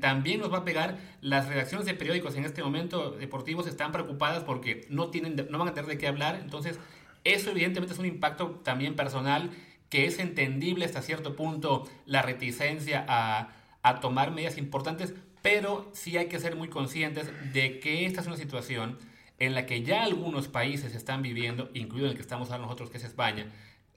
También 0.00 0.40
nos 0.40 0.52
va 0.52 0.58
a 0.58 0.64
pegar. 0.64 0.98
Las 1.22 1.48
redacciones 1.48 1.86
de 1.86 1.94
periódicos 1.94 2.36
en 2.36 2.44
este 2.44 2.62
momento 2.62 3.12
deportivos 3.12 3.66
están 3.66 3.92
preocupadas 3.92 4.44
porque 4.44 4.86
no, 4.90 5.08
tienen, 5.08 5.46
no 5.48 5.58
van 5.58 5.68
a 5.68 5.74
tener 5.74 5.88
de 5.88 5.96
qué 5.96 6.06
hablar. 6.06 6.38
Entonces, 6.42 6.78
eso 7.24 7.50
evidentemente 7.50 7.94
es 7.94 7.98
un 7.98 8.06
impacto 8.06 8.60
también 8.62 8.94
personal 8.94 9.50
que 9.94 10.06
es 10.06 10.18
entendible 10.18 10.84
hasta 10.84 11.02
cierto 11.02 11.36
punto 11.36 11.88
la 12.04 12.22
reticencia 12.22 13.04
a 13.08 13.60
a 13.84 14.00
tomar 14.00 14.32
medidas 14.32 14.56
importantes, 14.56 15.14
pero 15.42 15.90
sí 15.92 16.16
hay 16.16 16.26
que 16.26 16.40
ser 16.40 16.56
muy 16.56 16.68
conscientes 16.68 17.30
de 17.52 17.78
que 17.78 18.06
esta 18.06 18.22
es 18.22 18.26
una 18.26 18.38
situación 18.38 18.98
en 19.38 19.54
la 19.54 19.66
que 19.66 19.82
ya 19.82 20.04
algunos 20.04 20.48
países 20.48 20.94
están 20.94 21.20
viviendo, 21.20 21.70
incluido 21.74 22.08
el 22.08 22.16
que 22.16 22.22
estamos 22.22 22.50
ahora 22.50 22.62
nosotros, 22.62 22.88
que 22.88 22.96
es 22.96 23.04
España, 23.04 23.46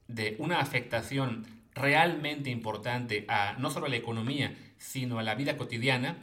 de 0.10 0.36
una 0.39 0.60
afectación 0.60 1.47
realmente 1.73 2.49
importante 2.49 3.23
a 3.29 3.55
no 3.60 3.71
solo 3.71 3.86
a 3.86 3.89
la 3.89 3.95
economía, 3.95 4.53
sino 4.77 5.19
a 5.19 5.23
la 5.23 5.36
vida 5.36 5.55
cotidiana. 5.55 6.17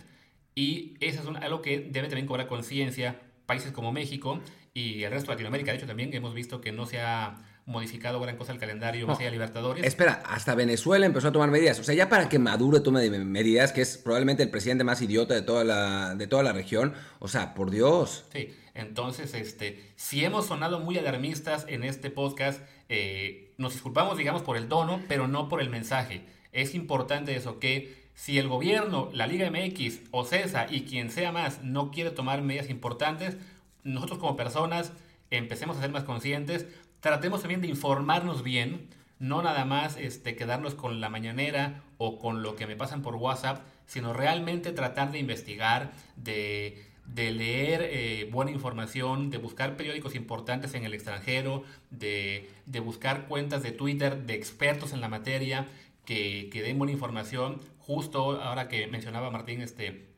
Y 0.54 0.94
eso 1.00 1.22
es 1.22 1.42
algo 1.42 1.62
que 1.62 1.80
debe 1.80 2.08
también 2.08 2.26
cobrar 2.26 2.48
conciencia 2.48 3.18
países 3.46 3.72
como 3.72 3.92
México 3.92 4.40
y 4.74 5.04
el 5.04 5.10
resto 5.10 5.30
de 5.30 5.36
Latinoamérica. 5.36 5.70
De 5.70 5.78
hecho, 5.78 5.86
también 5.86 6.12
hemos 6.12 6.34
visto 6.34 6.60
que 6.60 6.70
no 6.70 6.84
se 6.84 7.00
ha 7.00 7.36
modificado 7.66 8.20
gran 8.20 8.36
cosa 8.36 8.52
el 8.52 8.58
calendario 8.58 9.06
no, 9.06 9.18
Libertadores. 9.18 9.84
Espera, 9.84 10.22
hasta 10.26 10.54
Venezuela 10.54 11.06
empezó 11.06 11.28
a 11.28 11.32
tomar 11.32 11.50
medidas. 11.50 11.78
O 11.78 11.84
sea, 11.84 11.94
ya 11.94 12.08
para 12.08 12.28
que 12.28 12.38
Maduro 12.38 12.82
tome 12.82 13.08
medidas, 13.10 13.72
que 13.72 13.80
es 13.80 13.96
probablemente 13.96 14.42
el 14.42 14.50
presidente 14.50 14.84
más 14.84 15.00
idiota 15.00 15.34
de 15.34 15.42
toda 15.42 15.64
la, 15.64 16.14
de 16.14 16.26
toda 16.26 16.42
la 16.42 16.52
región. 16.52 16.94
O 17.20 17.28
sea, 17.28 17.54
por 17.54 17.70
Dios. 17.70 18.26
Sí, 18.32 18.54
entonces, 18.74 19.34
este, 19.34 19.82
si 19.96 20.24
hemos 20.24 20.46
sonado 20.46 20.80
muy 20.80 20.98
alarmistas 20.98 21.64
en 21.68 21.84
este 21.84 22.10
podcast, 22.10 22.60
eh, 22.88 23.54
nos 23.56 23.72
disculpamos, 23.72 24.18
digamos, 24.18 24.42
por 24.42 24.56
el 24.56 24.68
tono, 24.68 25.00
pero 25.08 25.26
no 25.26 25.48
por 25.48 25.60
el 25.62 25.70
mensaje. 25.70 26.22
Es 26.52 26.74
importante 26.74 27.34
eso, 27.34 27.58
que 27.58 28.04
si 28.14 28.38
el 28.38 28.48
gobierno, 28.48 29.10
la 29.12 29.26
Liga 29.26 29.50
MX 29.50 30.00
o 30.10 30.24
CESA 30.24 30.66
y 30.70 30.82
quien 30.82 31.10
sea 31.10 31.32
más 31.32 31.62
no 31.62 31.90
quiere 31.90 32.10
tomar 32.10 32.42
medidas 32.42 32.70
importantes, 32.70 33.36
nosotros 33.82 34.18
como 34.18 34.36
personas 34.36 34.92
empecemos 35.30 35.76
a 35.76 35.80
ser 35.80 35.90
más 35.90 36.04
conscientes, 36.04 36.66
tratemos 37.04 37.42
también 37.42 37.60
de 37.60 37.68
informarnos 37.68 38.42
bien, 38.42 38.88
no 39.18 39.42
nada 39.42 39.66
más 39.66 39.98
este, 39.98 40.36
quedarnos 40.36 40.74
con 40.74 41.02
la 41.02 41.10
mañanera 41.10 41.82
o 41.98 42.18
con 42.18 42.42
lo 42.42 42.56
que 42.56 42.66
me 42.66 42.76
pasan 42.76 43.02
por 43.02 43.16
WhatsApp, 43.16 43.62
sino 43.84 44.14
realmente 44.14 44.72
tratar 44.72 45.12
de 45.12 45.18
investigar, 45.18 45.92
de, 46.16 46.82
leer 47.14 47.82
eh, 47.82 48.26
buena 48.32 48.52
información, 48.52 49.28
de 49.28 49.36
buscar 49.36 49.76
periódicos 49.76 50.14
importantes 50.14 50.72
en 50.72 50.84
el 50.84 50.94
extranjero, 50.94 51.64
de, 51.90 52.48
buscar 52.82 53.26
cuentas 53.26 53.62
de 53.62 53.72
Twitter 53.72 54.24
de 54.24 54.32
expertos 54.32 54.94
en 54.94 55.02
la 55.02 55.10
materia 55.10 55.68
que, 56.06 56.48
que, 56.50 56.62
den 56.62 56.78
buena 56.78 56.94
información. 56.94 57.60
Justo 57.80 58.40
ahora 58.40 58.66
que 58.68 58.86
mencionaba 58.86 59.30
Martín 59.30 59.60
este, 59.60 60.08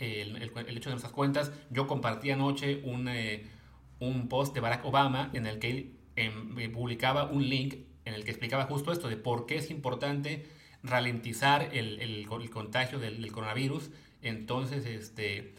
el, 0.00 0.34
hecho 0.42 0.90
de 0.90 0.96
nuestras 0.96 1.12
cuentas, 1.12 1.52
yo 1.70 1.86
compartí 1.86 2.32
anoche 2.32 2.80
un... 2.82 3.06
Eh, 3.06 3.46
un 4.00 4.28
post 4.28 4.54
de 4.54 4.60
Barack 4.60 4.84
Obama 4.84 5.28
en 5.32 5.46
el 5.46 5.58
que 5.58 5.70
él 5.70 5.97
em, 6.24 6.72
publicaba 6.72 7.24
un 7.24 7.48
link 7.48 7.74
en 8.04 8.14
el 8.14 8.24
que 8.24 8.30
explicaba 8.30 8.64
justo 8.64 8.92
esto 8.92 9.08
de 9.08 9.16
por 9.16 9.46
qué 9.46 9.56
es 9.56 9.70
importante 9.70 10.46
ralentizar 10.82 11.70
el, 11.72 12.26
contagio 12.50 12.98
del, 12.98 13.30
coronavirus. 13.32 13.90
Entonces, 14.22 14.86
este, 14.86 15.54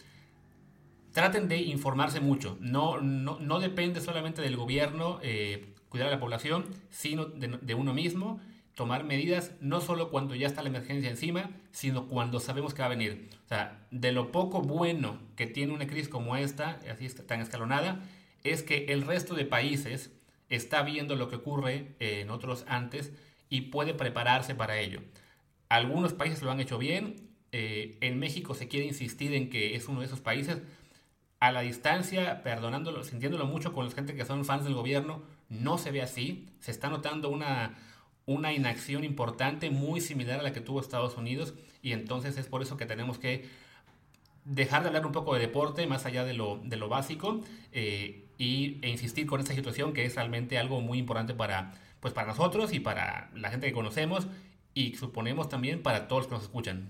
traten 1.11 1.47
de 1.47 1.57
informarse 1.57 2.19
mucho. 2.19 2.57
No, 2.59 2.99
no, 2.99 3.39
no 3.39 3.59
depende 3.59 4.01
solamente 4.01 4.41
del 4.41 4.55
gobierno 4.55 5.19
eh, 5.21 5.73
cuidar 5.89 6.07
a 6.07 6.11
la 6.11 6.19
población, 6.19 6.65
sino 6.89 7.25
de, 7.25 7.73
uno 7.73 7.93
mismo. 7.93 8.39
Tomar 8.75 9.03
medidas 9.03 9.51
no 9.59 9.81
solo 9.81 10.09
cuando 10.09 10.35
ya 10.35 10.47
está 10.47 10.63
la 10.63 10.69
emergencia 10.69 11.09
encima, 11.09 11.49
sino 11.71 12.07
cuando 12.07 12.39
sabemos 12.39 12.73
que 12.73 12.81
va 12.81 12.85
a 12.85 12.89
venir. 12.89 13.29
O 13.45 13.47
sea, 13.49 13.85
de 13.91 14.13
lo 14.13 14.31
poco 14.31 14.61
bueno 14.61 15.19
que 15.35 15.47
tiene 15.47 15.73
una 15.73 15.85
crisis 15.85 16.07
como 16.07 16.37
esta, 16.37 16.79
así 16.89 17.09
tan 17.09 17.41
escalonada, 17.41 18.01
es 18.45 18.63
que 18.63 18.85
el 18.85 19.01
resto 19.01 19.35
de 19.35 19.43
países 19.43 20.13
está 20.49 20.81
viendo 20.83 21.15
lo 21.15 21.29
que 21.29 21.37
ocurre 21.37 21.95
en 21.99 22.29
otros 22.29 22.65
antes 22.67 23.11
y 23.49 23.61
puede 23.61 23.93
prepararse 23.93 24.55
para 24.55 24.79
ello. 24.79 25.01
Algunos 25.69 26.13
países 26.13 26.41
lo 26.41 26.51
han 26.51 26.59
hecho 26.59 26.77
bien. 26.77 27.29
Eh, 27.51 27.97
en 28.01 28.19
México 28.19 28.53
se 28.53 28.67
quiere 28.67 28.85
insistir 28.85 29.33
en 29.33 29.49
que 29.49 29.75
es 29.75 29.87
uno 29.87 29.99
de 29.99 30.07
esos 30.07 30.19
países. 30.19 30.61
A 31.39 31.51
la 31.51 31.61
distancia, 31.61 32.43
perdonándolo, 32.43 33.03
sintiéndolo 33.03 33.45
mucho 33.45 33.71
con 33.71 33.85
la 33.85 33.91
gente 33.91 34.15
que 34.15 34.25
son 34.25 34.43
fans 34.45 34.65
del 34.65 34.73
gobierno, 34.73 35.23
no 35.47 35.77
se 35.77 35.91
ve 35.91 36.01
así. 36.01 36.47
Se 36.59 36.71
está 36.71 36.89
notando 36.89 37.29
una, 37.29 37.77
una 38.25 38.53
inacción 38.53 39.03
importante, 39.03 39.69
muy 39.69 40.01
similar 40.01 40.39
a 40.39 40.43
la 40.43 40.53
que 40.53 40.61
tuvo 40.61 40.81
Estados 40.81 41.17
Unidos. 41.17 41.53
Y 41.81 41.93
entonces 41.93 42.37
es 42.37 42.47
por 42.47 42.61
eso 42.61 42.77
que 42.77 42.85
tenemos 42.85 43.19
que 43.19 43.47
dejar 44.43 44.81
de 44.81 44.87
hablar 44.87 45.05
un 45.05 45.11
poco 45.11 45.33
de 45.33 45.39
deporte, 45.41 45.85
más 45.87 46.05
allá 46.05 46.25
de 46.25 46.33
lo, 46.33 46.59
de 46.63 46.75
lo 46.75 46.89
básico, 46.89 47.41
eh, 47.71 48.25
y, 48.39 48.79
e 48.81 48.89
insistir 48.89 49.27
con 49.27 49.39
esta 49.39 49.53
situación 49.53 49.93
que 49.93 50.05
es 50.05 50.15
realmente 50.15 50.57
algo 50.57 50.81
muy 50.81 50.97
importante 50.97 51.35
para, 51.35 51.73
pues 51.99 52.13
para 52.15 52.29
nosotros 52.29 52.73
y 52.73 52.79
para 52.79 53.29
la 53.35 53.51
gente 53.51 53.67
que 53.67 53.73
conocemos 53.73 54.27
y 54.73 54.95
suponemos 54.95 55.49
también 55.49 55.83
para 55.83 56.07
todos 56.07 56.21
los 56.21 56.27
que 56.27 56.33
nos 56.35 56.43
escuchan. 56.43 56.89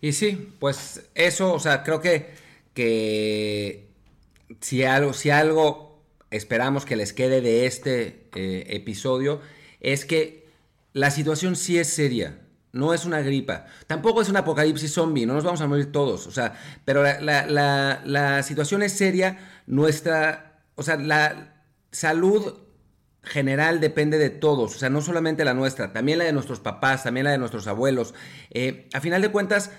Y 0.00 0.12
sí, 0.12 0.52
pues 0.58 1.08
eso, 1.14 1.52
o 1.52 1.60
sea, 1.60 1.84
creo 1.84 2.00
que, 2.00 2.34
que 2.72 3.88
si, 4.60 4.82
algo, 4.82 5.12
si 5.12 5.30
algo 5.30 6.02
esperamos 6.30 6.86
que 6.86 6.96
les 6.96 7.12
quede 7.12 7.40
de 7.42 7.66
este 7.66 8.28
eh, 8.34 8.64
episodio 8.70 9.40
es 9.80 10.06
que 10.06 10.48
la 10.94 11.10
situación 11.10 11.54
sí 11.54 11.78
es 11.78 11.88
seria. 11.88 12.40
No 12.72 12.92
es 12.92 13.06
una 13.06 13.20
gripa. 13.20 13.66
Tampoco 13.86 14.20
es 14.20 14.28
un 14.28 14.36
apocalipsis 14.36 14.92
zombie. 14.92 15.24
No 15.24 15.32
nos 15.32 15.44
vamos 15.44 15.62
a 15.62 15.66
morir 15.66 15.92
todos. 15.92 16.26
O 16.26 16.30
sea, 16.30 16.60
pero 16.84 17.02
la, 17.02 17.46
la, 17.46 18.02
la 18.04 18.42
situación 18.42 18.82
es 18.82 18.92
seria. 18.92 19.55
Nuestra. 19.66 20.62
O 20.74 20.82
sea, 20.82 20.96
la 20.96 21.62
salud 21.90 22.54
general 23.22 23.80
depende 23.80 24.18
de 24.18 24.30
todos, 24.30 24.76
o 24.76 24.78
sea, 24.78 24.88
no 24.88 25.00
solamente 25.00 25.44
la 25.44 25.52
nuestra, 25.52 25.92
también 25.92 26.18
la 26.18 26.24
de 26.24 26.32
nuestros 26.32 26.60
papás, 26.60 27.02
también 27.02 27.24
la 27.24 27.32
de 27.32 27.38
nuestros 27.38 27.66
abuelos. 27.66 28.14
Eh, 28.50 28.88
a 28.92 29.00
final 29.00 29.20
de 29.20 29.30
cuentas, 29.30 29.72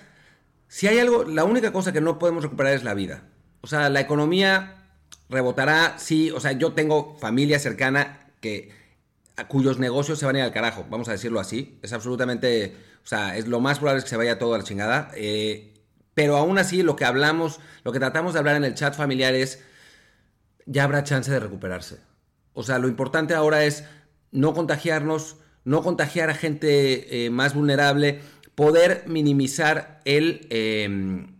si 0.68 0.86
hay 0.86 0.98
algo, 0.98 1.24
la 1.24 1.44
única 1.44 1.72
cosa 1.72 1.92
que 1.92 2.02
no 2.02 2.18
podemos 2.18 2.42
recuperar 2.42 2.74
es 2.74 2.84
la 2.84 2.92
vida. 2.92 3.22
O 3.62 3.66
sea, 3.66 3.88
la 3.88 4.00
economía 4.00 4.90
rebotará, 5.30 5.94
sí, 5.98 6.30
o 6.30 6.40
sea, 6.40 6.52
yo 6.52 6.72
tengo 6.72 7.16
familia 7.16 7.58
cercana 7.58 8.20
que 8.40 8.70
a 9.36 9.48
cuyos 9.48 9.78
negocios 9.78 10.18
se 10.18 10.26
van 10.26 10.36
a 10.36 10.38
ir 10.40 10.44
al 10.44 10.52
carajo, 10.52 10.86
vamos 10.90 11.08
a 11.08 11.12
decirlo 11.12 11.40
así. 11.40 11.78
Es 11.82 11.92
absolutamente, 11.92 12.76
o 13.02 13.06
sea, 13.06 13.36
es 13.36 13.46
lo 13.46 13.60
más 13.60 13.78
probable 13.78 14.02
que 14.02 14.08
se 14.08 14.16
vaya 14.16 14.38
todo 14.38 14.54
a 14.54 14.58
la 14.58 14.64
chingada. 14.64 15.10
Eh, 15.14 15.74
pero 16.12 16.36
aún 16.36 16.58
así, 16.58 16.82
lo 16.82 16.96
que 16.96 17.04
hablamos, 17.04 17.60
lo 17.84 17.92
que 17.92 17.98
tratamos 17.98 18.34
de 18.34 18.40
hablar 18.40 18.56
en 18.56 18.64
el 18.64 18.74
chat 18.74 18.94
familiar 18.94 19.34
es, 19.34 19.62
ya 20.68 20.84
habrá 20.84 21.02
chance 21.02 21.30
de 21.30 21.40
recuperarse. 21.40 21.96
O 22.52 22.62
sea, 22.62 22.78
lo 22.78 22.88
importante 22.88 23.34
ahora 23.34 23.64
es 23.64 23.84
no 24.30 24.52
contagiarnos, 24.54 25.36
no 25.64 25.82
contagiar 25.82 26.30
a 26.30 26.34
gente 26.34 27.24
eh, 27.24 27.30
más 27.30 27.54
vulnerable, 27.54 28.20
poder 28.54 29.04
minimizar 29.06 30.00
el, 30.04 30.46
em, 30.50 31.34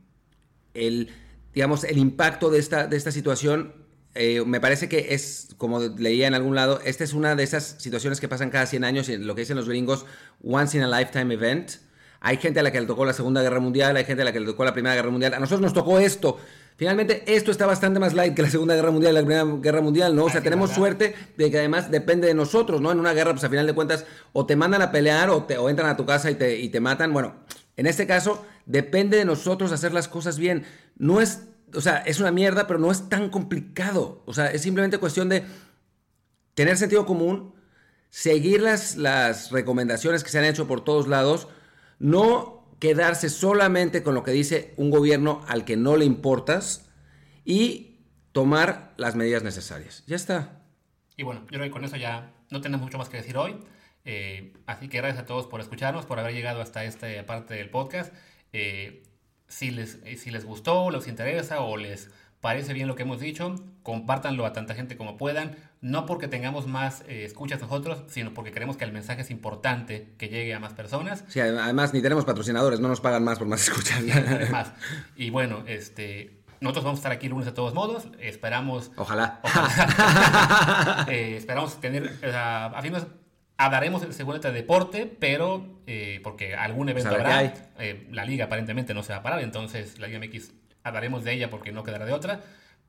el, 0.75 1.11
digamos, 1.53 1.85
el 1.85 1.99
impacto 1.99 2.51
de 2.51 2.59
esta, 2.59 2.87
de 2.87 2.97
esta 2.97 3.13
situación. 3.13 3.75
Eh, 4.15 4.43
me 4.47 4.61
parece 4.61 4.89
que 4.89 5.15
es, 5.15 5.49
como 5.59 5.81
leía 5.81 6.27
en 6.27 6.35
algún 6.35 6.55
lado, 6.55 6.81
esta 6.85 7.05
es 7.05 7.13
una 7.13 7.37
de 7.37 7.43
esas 7.43 7.77
situaciones 7.79 8.21
que 8.21 8.29
pasan 8.29 8.51
cada 8.51 8.67
100 8.67 8.85
años, 8.85 9.09
lo 9.09 9.35
que 9.35 9.43
dicen 9.43 9.57
los 9.57 9.69
gringos, 9.69 10.07
once 10.43 10.77
in 10.77 10.83
a 10.83 10.99
lifetime 10.99 11.35
event. 11.35 11.73
Hay 12.21 12.39
gente 12.39 12.61
a 12.61 12.63
la 12.63 12.73
que 12.73 12.81
le 12.81 12.87
tocó 12.87 13.05
la 13.05 13.13
Segunda 13.13 13.43
Guerra 13.43 13.61
Mundial, 13.61 13.97
hay 13.97 14.05
gente 14.05 14.23
a 14.23 14.25
la 14.25 14.33
que 14.33 14.41
le 14.41 14.47
tocó 14.47 14.65
la 14.65 14.73
Primera 14.73 14.95
Guerra 14.95 15.11
Mundial. 15.11 15.35
A 15.35 15.39
nosotros 15.39 15.61
nos 15.61 15.73
tocó 15.73 15.99
esto. 15.99 16.39
Finalmente, 16.79 17.25
esto 17.27 17.51
está 17.51 17.67
bastante 17.67 17.99
más 17.99 18.15
light 18.15 18.35
que 18.35 18.43
la 18.43 18.51
Segunda 18.51 18.77
Guerra 18.77 18.93
Mundial 18.93 19.11
y 19.11 19.15
la 19.17 19.23
Primera 19.23 19.45
Guerra 19.61 19.81
Mundial, 19.81 20.15
¿no? 20.15 20.27
O 20.27 20.31
sea, 20.31 20.43
tenemos 20.43 20.71
suerte 20.71 21.13
de 21.37 21.51
que 21.51 21.59
además 21.59 21.91
depende 21.91 22.29
de 22.29 22.35
nosotros, 22.35 22.81
¿no? 22.81 22.93
En 22.93 23.01
una 23.01 23.13
guerra, 23.15 23.33
pues 23.33 23.43
a 23.43 23.49
final 23.49 23.67
de 23.67 23.75
cuentas, 23.75 24.07
o 24.33 24.47
te 24.47 24.55
mandan 24.55 24.81
a 24.83 24.93
pelear 24.93 25.29
o, 25.31 25.43
te, 25.43 25.59
o 25.59 25.69
entran 25.69 25.91
a 25.91 25.97
tu 25.97 26.07
casa 26.07 26.31
y 26.31 26.37
te, 26.37 26.57
y 26.61 26.69
te 26.69 26.79
matan. 26.79 27.13
Bueno, 27.13 27.35
en 27.77 27.87
este 27.89 28.07
caso, 28.07 28.47
depende 28.65 29.17
de 29.17 29.25
nosotros 29.25 29.73
hacer 29.73 29.93
las 29.93 30.07
cosas 30.07 30.39
bien. 30.39 30.67
No 30.97 31.21
es, 31.21 31.49
o 31.75 31.81
sea, 31.81 31.97
es 31.99 32.21
una 32.21 32.31
mierda, 32.31 32.69
pero 32.69 32.79
no 32.79 32.93
es 32.93 33.09
tan 33.09 33.29
complicado. 33.29 34.23
O 34.25 34.33
sea, 34.33 34.47
es 34.53 34.63
simplemente 34.63 34.99
cuestión 34.99 35.29
de 35.29 35.43
tener 36.55 36.77
sentido 36.77 37.07
común, 37.07 37.55
seguir 38.11 38.63
las, 38.63 38.95
las 38.95 39.51
recomendaciones 39.51 40.23
que 40.23 40.31
se 40.31 40.39
han 40.39 40.45
hecho 40.45 40.69
por 40.69 40.85
todos 40.85 41.09
lados, 41.09 41.49
no 41.99 42.58
quedarse 42.79 43.29
solamente 43.29 44.03
con 44.03 44.15
lo 44.15 44.23
que 44.23 44.31
dice 44.31 44.75
un 44.77 44.91
gobierno 44.91 45.43
al 45.49 45.65
que 45.65 45.77
no 45.77 45.97
le 45.97 46.05
importas 46.05 46.89
y 47.45 47.99
tomar 48.33 48.95
las 48.97 49.17
medidas 49.17 49.43
necesarias. 49.43 50.05
Ya 50.07 50.17
está. 50.17 50.63
Y 51.17 51.23
bueno, 51.25 51.41
yo 51.43 51.59
creo 51.59 51.63
que 51.63 51.71
con 51.71 51.85
eso 51.85 51.97
ya 51.97 52.33
no 52.51 52.61
tenemos 52.61 52.85
mucho 52.85 52.99
más 52.99 53.09
que 53.09 53.17
decir 53.17 53.37
hoy. 53.37 53.57
Eh, 54.05 54.53
así 54.67 54.89
que 54.89 54.99
gracias 54.99 55.23
a 55.23 55.27
todos 55.27 55.47
por 55.47 55.61
escucharnos, 55.61 56.07
por 56.07 56.19
haber 56.19 56.33
llegado 56.33 56.61
hasta 56.61 56.85
esta 56.85 57.09
parte 57.27 57.55
del 57.55 57.71
podcast. 57.71 58.15
Eh, 58.53 59.03
si, 59.49 59.71
les, 59.71 59.99
si 60.17 60.31
les 60.31 60.45
gustó, 60.45 60.91
les 60.91 61.09
interesa 61.09 61.61
o 61.61 61.77
les 61.77 62.11
parece 62.41 62.73
bien 62.73 62.87
lo 62.87 62.95
que 62.95 63.03
hemos 63.03 63.21
dicho, 63.21 63.55
compártanlo 63.83 64.47
a 64.47 64.53
tanta 64.53 64.75
gente 64.75 64.97
como 64.97 65.17
puedan, 65.17 65.57
no 65.81 66.07
porque 66.07 66.29
tengamos 66.29 66.67
más 66.67 67.03
eh, 67.09 67.25
escuchas 67.25 67.61
nosotros, 67.61 68.05
sino 68.09 68.35
porque 68.35 68.53
creemos 68.53 68.77
que 68.77 68.85
el 68.85 68.93
mensaje 68.93 69.23
es 69.23 69.31
importante 69.31 70.15
que 70.19 70.29
llegue 70.29 70.55
a 70.55 70.61
más 70.61 70.73
personas. 70.73 71.25
Sí, 71.29 71.41
además 71.41 71.93
ni 71.93 72.01
tenemos 72.01 72.25
patrocinadores, 72.25 72.81
no 72.81 72.89
nos 72.89 73.01
pagan 73.01 73.25
más 73.25 73.39
por 73.39 73.49
más 73.49 73.63
escuchas. 73.63 73.99
Además. 73.99 74.73
Y 75.17 75.31
bueno, 75.31 75.65
este, 75.67 76.43
nosotros 76.61 76.85
vamos 76.85 76.99
a 76.99 77.01
estar 77.01 77.13
aquí 77.13 77.29
lunes 77.29 77.47
de 77.47 77.53
todos 77.53 77.75
modos, 77.75 78.09
esperamos... 78.21 78.93
Ojalá. 78.97 79.41
Eh, 81.09 81.37
esperamos 81.37 81.81
tener, 81.81 82.13
a 82.35 82.81
fin 82.83 82.93
de 82.93 83.01
hablaremos 83.57 84.03
el 84.03 84.13
segundo 84.13 84.41
de 84.41 84.53
deporte, 84.53 85.07
pero 85.19 85.81
eh, 85.87 86.21
porque 86.23 86.55
algún 86.55 86.89
evento 86.89 87.11
habrá, 87.11 87.53
la 88.11 88.25
liga 88.25 88.45
aparentemente 88.45 88.95
no 88.95 89.03
se 89.03 89.13
va 89.13 89.21
a 89.21 89.23
parar, 89.23 89.41
entonces 89.41 89.99
la 89.99 90.07
Liga 90.07 90.21
MX 90.21 90.53
hablaremos 90.83 91.25
de 91.25 91.33
ella 91.33 91.51
porque 91.51 91.73
no 91.73 91.83
quedará 91.85 92.07
de 92.07 92.13
otra, 92.13 92.41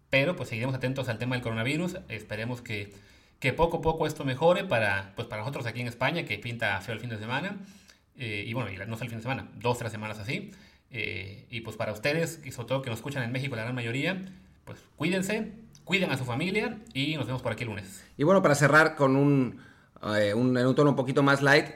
pero 0.09 0.35
pues 0.35 0.49
seguiremos 0.49 0.75
atentos 0.75 1.09
al 1.09 1.17
tema 1.17 1.35
del 1.35 1.43
coronavirus, 1.43 1.97
esperemos 2.09 2.61
que, 2.61 2.93
que 3.39 3.53
poco 3.53 3.77
a 3.77 3.81
poco 3.81 4.07
esto 4.07 4.25
mejore 4.25 4.63
para, 4.63 5.13
pues, 5.15 5.27
para 5.27 5.41
nosotros 5.41 5.65
aquí 5.65 5.81
en 5.81 5.87
España, 5.87 6.23
que 6.23 6.37
pinta 6.39 6.79
feo 6.81 6.93
el 6.93 6.99
fin 6.99 7.09
de 7.09 7.17
semana, 7.17 7.57
eh, 8.17 8.43
y 8.45 8.53
bueno, 8.53 8.69
no 8.87 8.95
es 8.95 9.01
el 9.01 9.09
fin 9.09 9.17
de 9.17 9.21
semana, 9.21 9.47
dos, 9.55 9.77
tres 9.77 9.91
semanas 9.91 10.19
así, 10.19 10.51
eh, 10.91 11.45
y 11.49 11.61
pues 11.61 11.77
para 11.77 11.91
ustedes, 11.91 12.41
y 12.43 12.51
sobre 12.51 12.67
todo 12.67 12.81
que 12.81 12.89
nos 12.89 12.99
escuchan 12.99 13.23
en 13.23 13.31
México 13.31 13.55
la 13.55 13.63
gran 13.63 13.75
mayoría, 13.75 14.25
pues 14.65 14.79
cuídense, 14.95 15.51
cuiden 15.83 16.11
a 16.11 16.17
su 16.17 16.25
familia 16.25 16.77
y 16.93 17.15
nos 17.15 17.25
vemos 17.27 17.41
por 17.41 17.51
aquí 17.51 17.63
el 17.63 17.69
lunes. 17.69 18.05
Y 18.17 18.23
bueno, 18.23 18.41
para 18.41 18.55
cerrar 18.55 18.95
con 18.95 19.15
un, 19.15 19.59
eh, 20.15 20.33
un, 20.33 20.55
un 20.55 20.75
tono 20.75 20.91
un 20.91 20.95
poquito 20.95 21.23
más 21.23 21.41
light, 21.41 21.67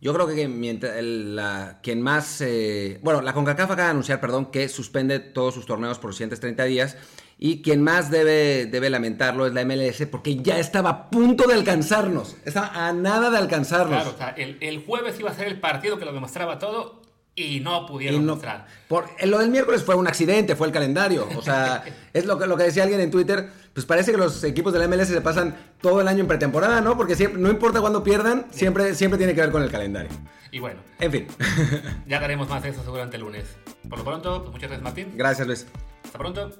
yo 0.00 0.14
creo 0.14 0.26
que 0.26 0.48
mientras 0.48 1.02
la, 1.02 1.78
quien 1.82 2.00
más... 2.00 2.40
Eh, 2.40 2.98
bueno, 3.02 3.20
la 3.20 3.34
CONCACAF 3.34 3.70
acaba 3.70 3.84
de 3.84 3.90
anunciar, 3.90 4.20
perdón, 4.20 4.46
que 4.46 4.68
suspende 4.68 5.20
todos 5.20 5.54
sus 5.54 5.66
torneos 5.66 5.98
por 5.98 6.08
los 6.08 6.16
siguientes 6.16 6.40
30 6.40 6.64
días. 6.64 6.96
Y 7.38 7.62
quien 7.62 7.82
más 7.82 8.10
debe, 8.10 8.66
debe 8.66 8.90
lamentarlo 8.90 9.46
es 9.46 9.54
la 9.54 9.64
MLS 9.64 10.06
porque 10.10 10.36
ya 10.36 10.58
estaba 10.58 10.90
a 10.90 11.10
punto 11.10 11.46
de 11.46 11.54
alcanzarnos. 11.54 12.36
Estaba 12.44 12.88
a 12.88 12.92
nada 12.92 13.30
de 13.30 13.38
alcanzarnos. 13.38 14.02
Claro, 14.02 14.10
o 14.14 14.18
sea, 14.18 14.30
el, 14.30 14.58
el 14.60 14.84
jueves 14.84 15.18
iba 15.18 15.30
a 15.30 15.34
ser 15.34 15.48
el 15.48 15.58
partido 15.58 15.98
que 15.98 16.04
lo 16.04 16.12
demostraba 16.12 16.58
todo 16.58 16.99
y 17.34 17.60
no 17.60 17.86
pudieron 17.86 18.26
mostrar. 18.26 18.66
Por, 18.88 19.08
lo 19.26 19.38
del 19.38 19.50
miércoles 19.50 19.82
fue 19.82 19.94
un 19.94 20.06
accidente, 20.06 20.56
fue 20.56 20.66
el 20.66 20.72
calendario. 20.72 21.28
O 21.36 21.42
sea, 21.42 21.84
es 22.12 22.26
lo 22.26 22.38
que, 22.38 22.46
lo 22.46 22.56
que 22.56 22.64
decía 22.64 22.82
alguien 22.82 23.00
en 23.00 23.10
Twitter. 23.10 23.50
Pues 23.72 23.86
parece 23.86 24.10
que 24.10 24.18
los 24.18 24.42
equipos 24.44 24.72
de 24.72 24.80
la 24.80 24.88
MLS 24.88 25.08
se 25.08 25.20
pasan 25.20 25.56
todo 25.80 26.00
el 26.00 26.08
año 26.08 26.20
en 26.20 26.26
pretemporada, 26.26 26.80
¿no? 26.80 26.96
Porque 26.96 27.14
siempre, 27.14 27.40
no 27.40 27.50
importa 27.50 27.80
cuándo 27.80 28.02
pierdan, 28.02 28.46
siempre, 28.50 28.94
siempre 28.94 29.16
tiene 29.16 29.34
que 29.34 29.40
ver 29.40 29.52
con 29.52 29.62
el 29.62 29.70
calendario. 29.70 30.10
Y 30.50 30.58
bueno. 30.58 30.80
En 30.98 31.12
fin. 31.12 31.26
ya 32.06 32.18
haremos 32.18 32.48
más 32.48 32.62
de 32.62 32.70
eso 32.70 32.82
seguramente 32.82 33.16
el 33.16 33.22
lunes. 33.22 33.44
Por 33.88 33.98
lo 33.98 34.04
pronto, 34.04 34.42
pues 34.42 34.52
muchas 34.52 34.70
gracias, 34.70 34.82
Martín. 34.82 35.12
Gracias, 35.16 35.46
Luis. 35.46 35.66
Hasta 36.04 36.18
pronto. 36.18 36.50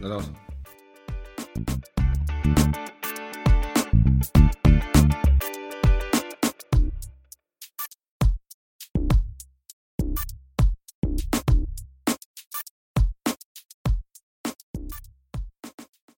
Nos 0.00 0.10
vemos. 0.10 0.30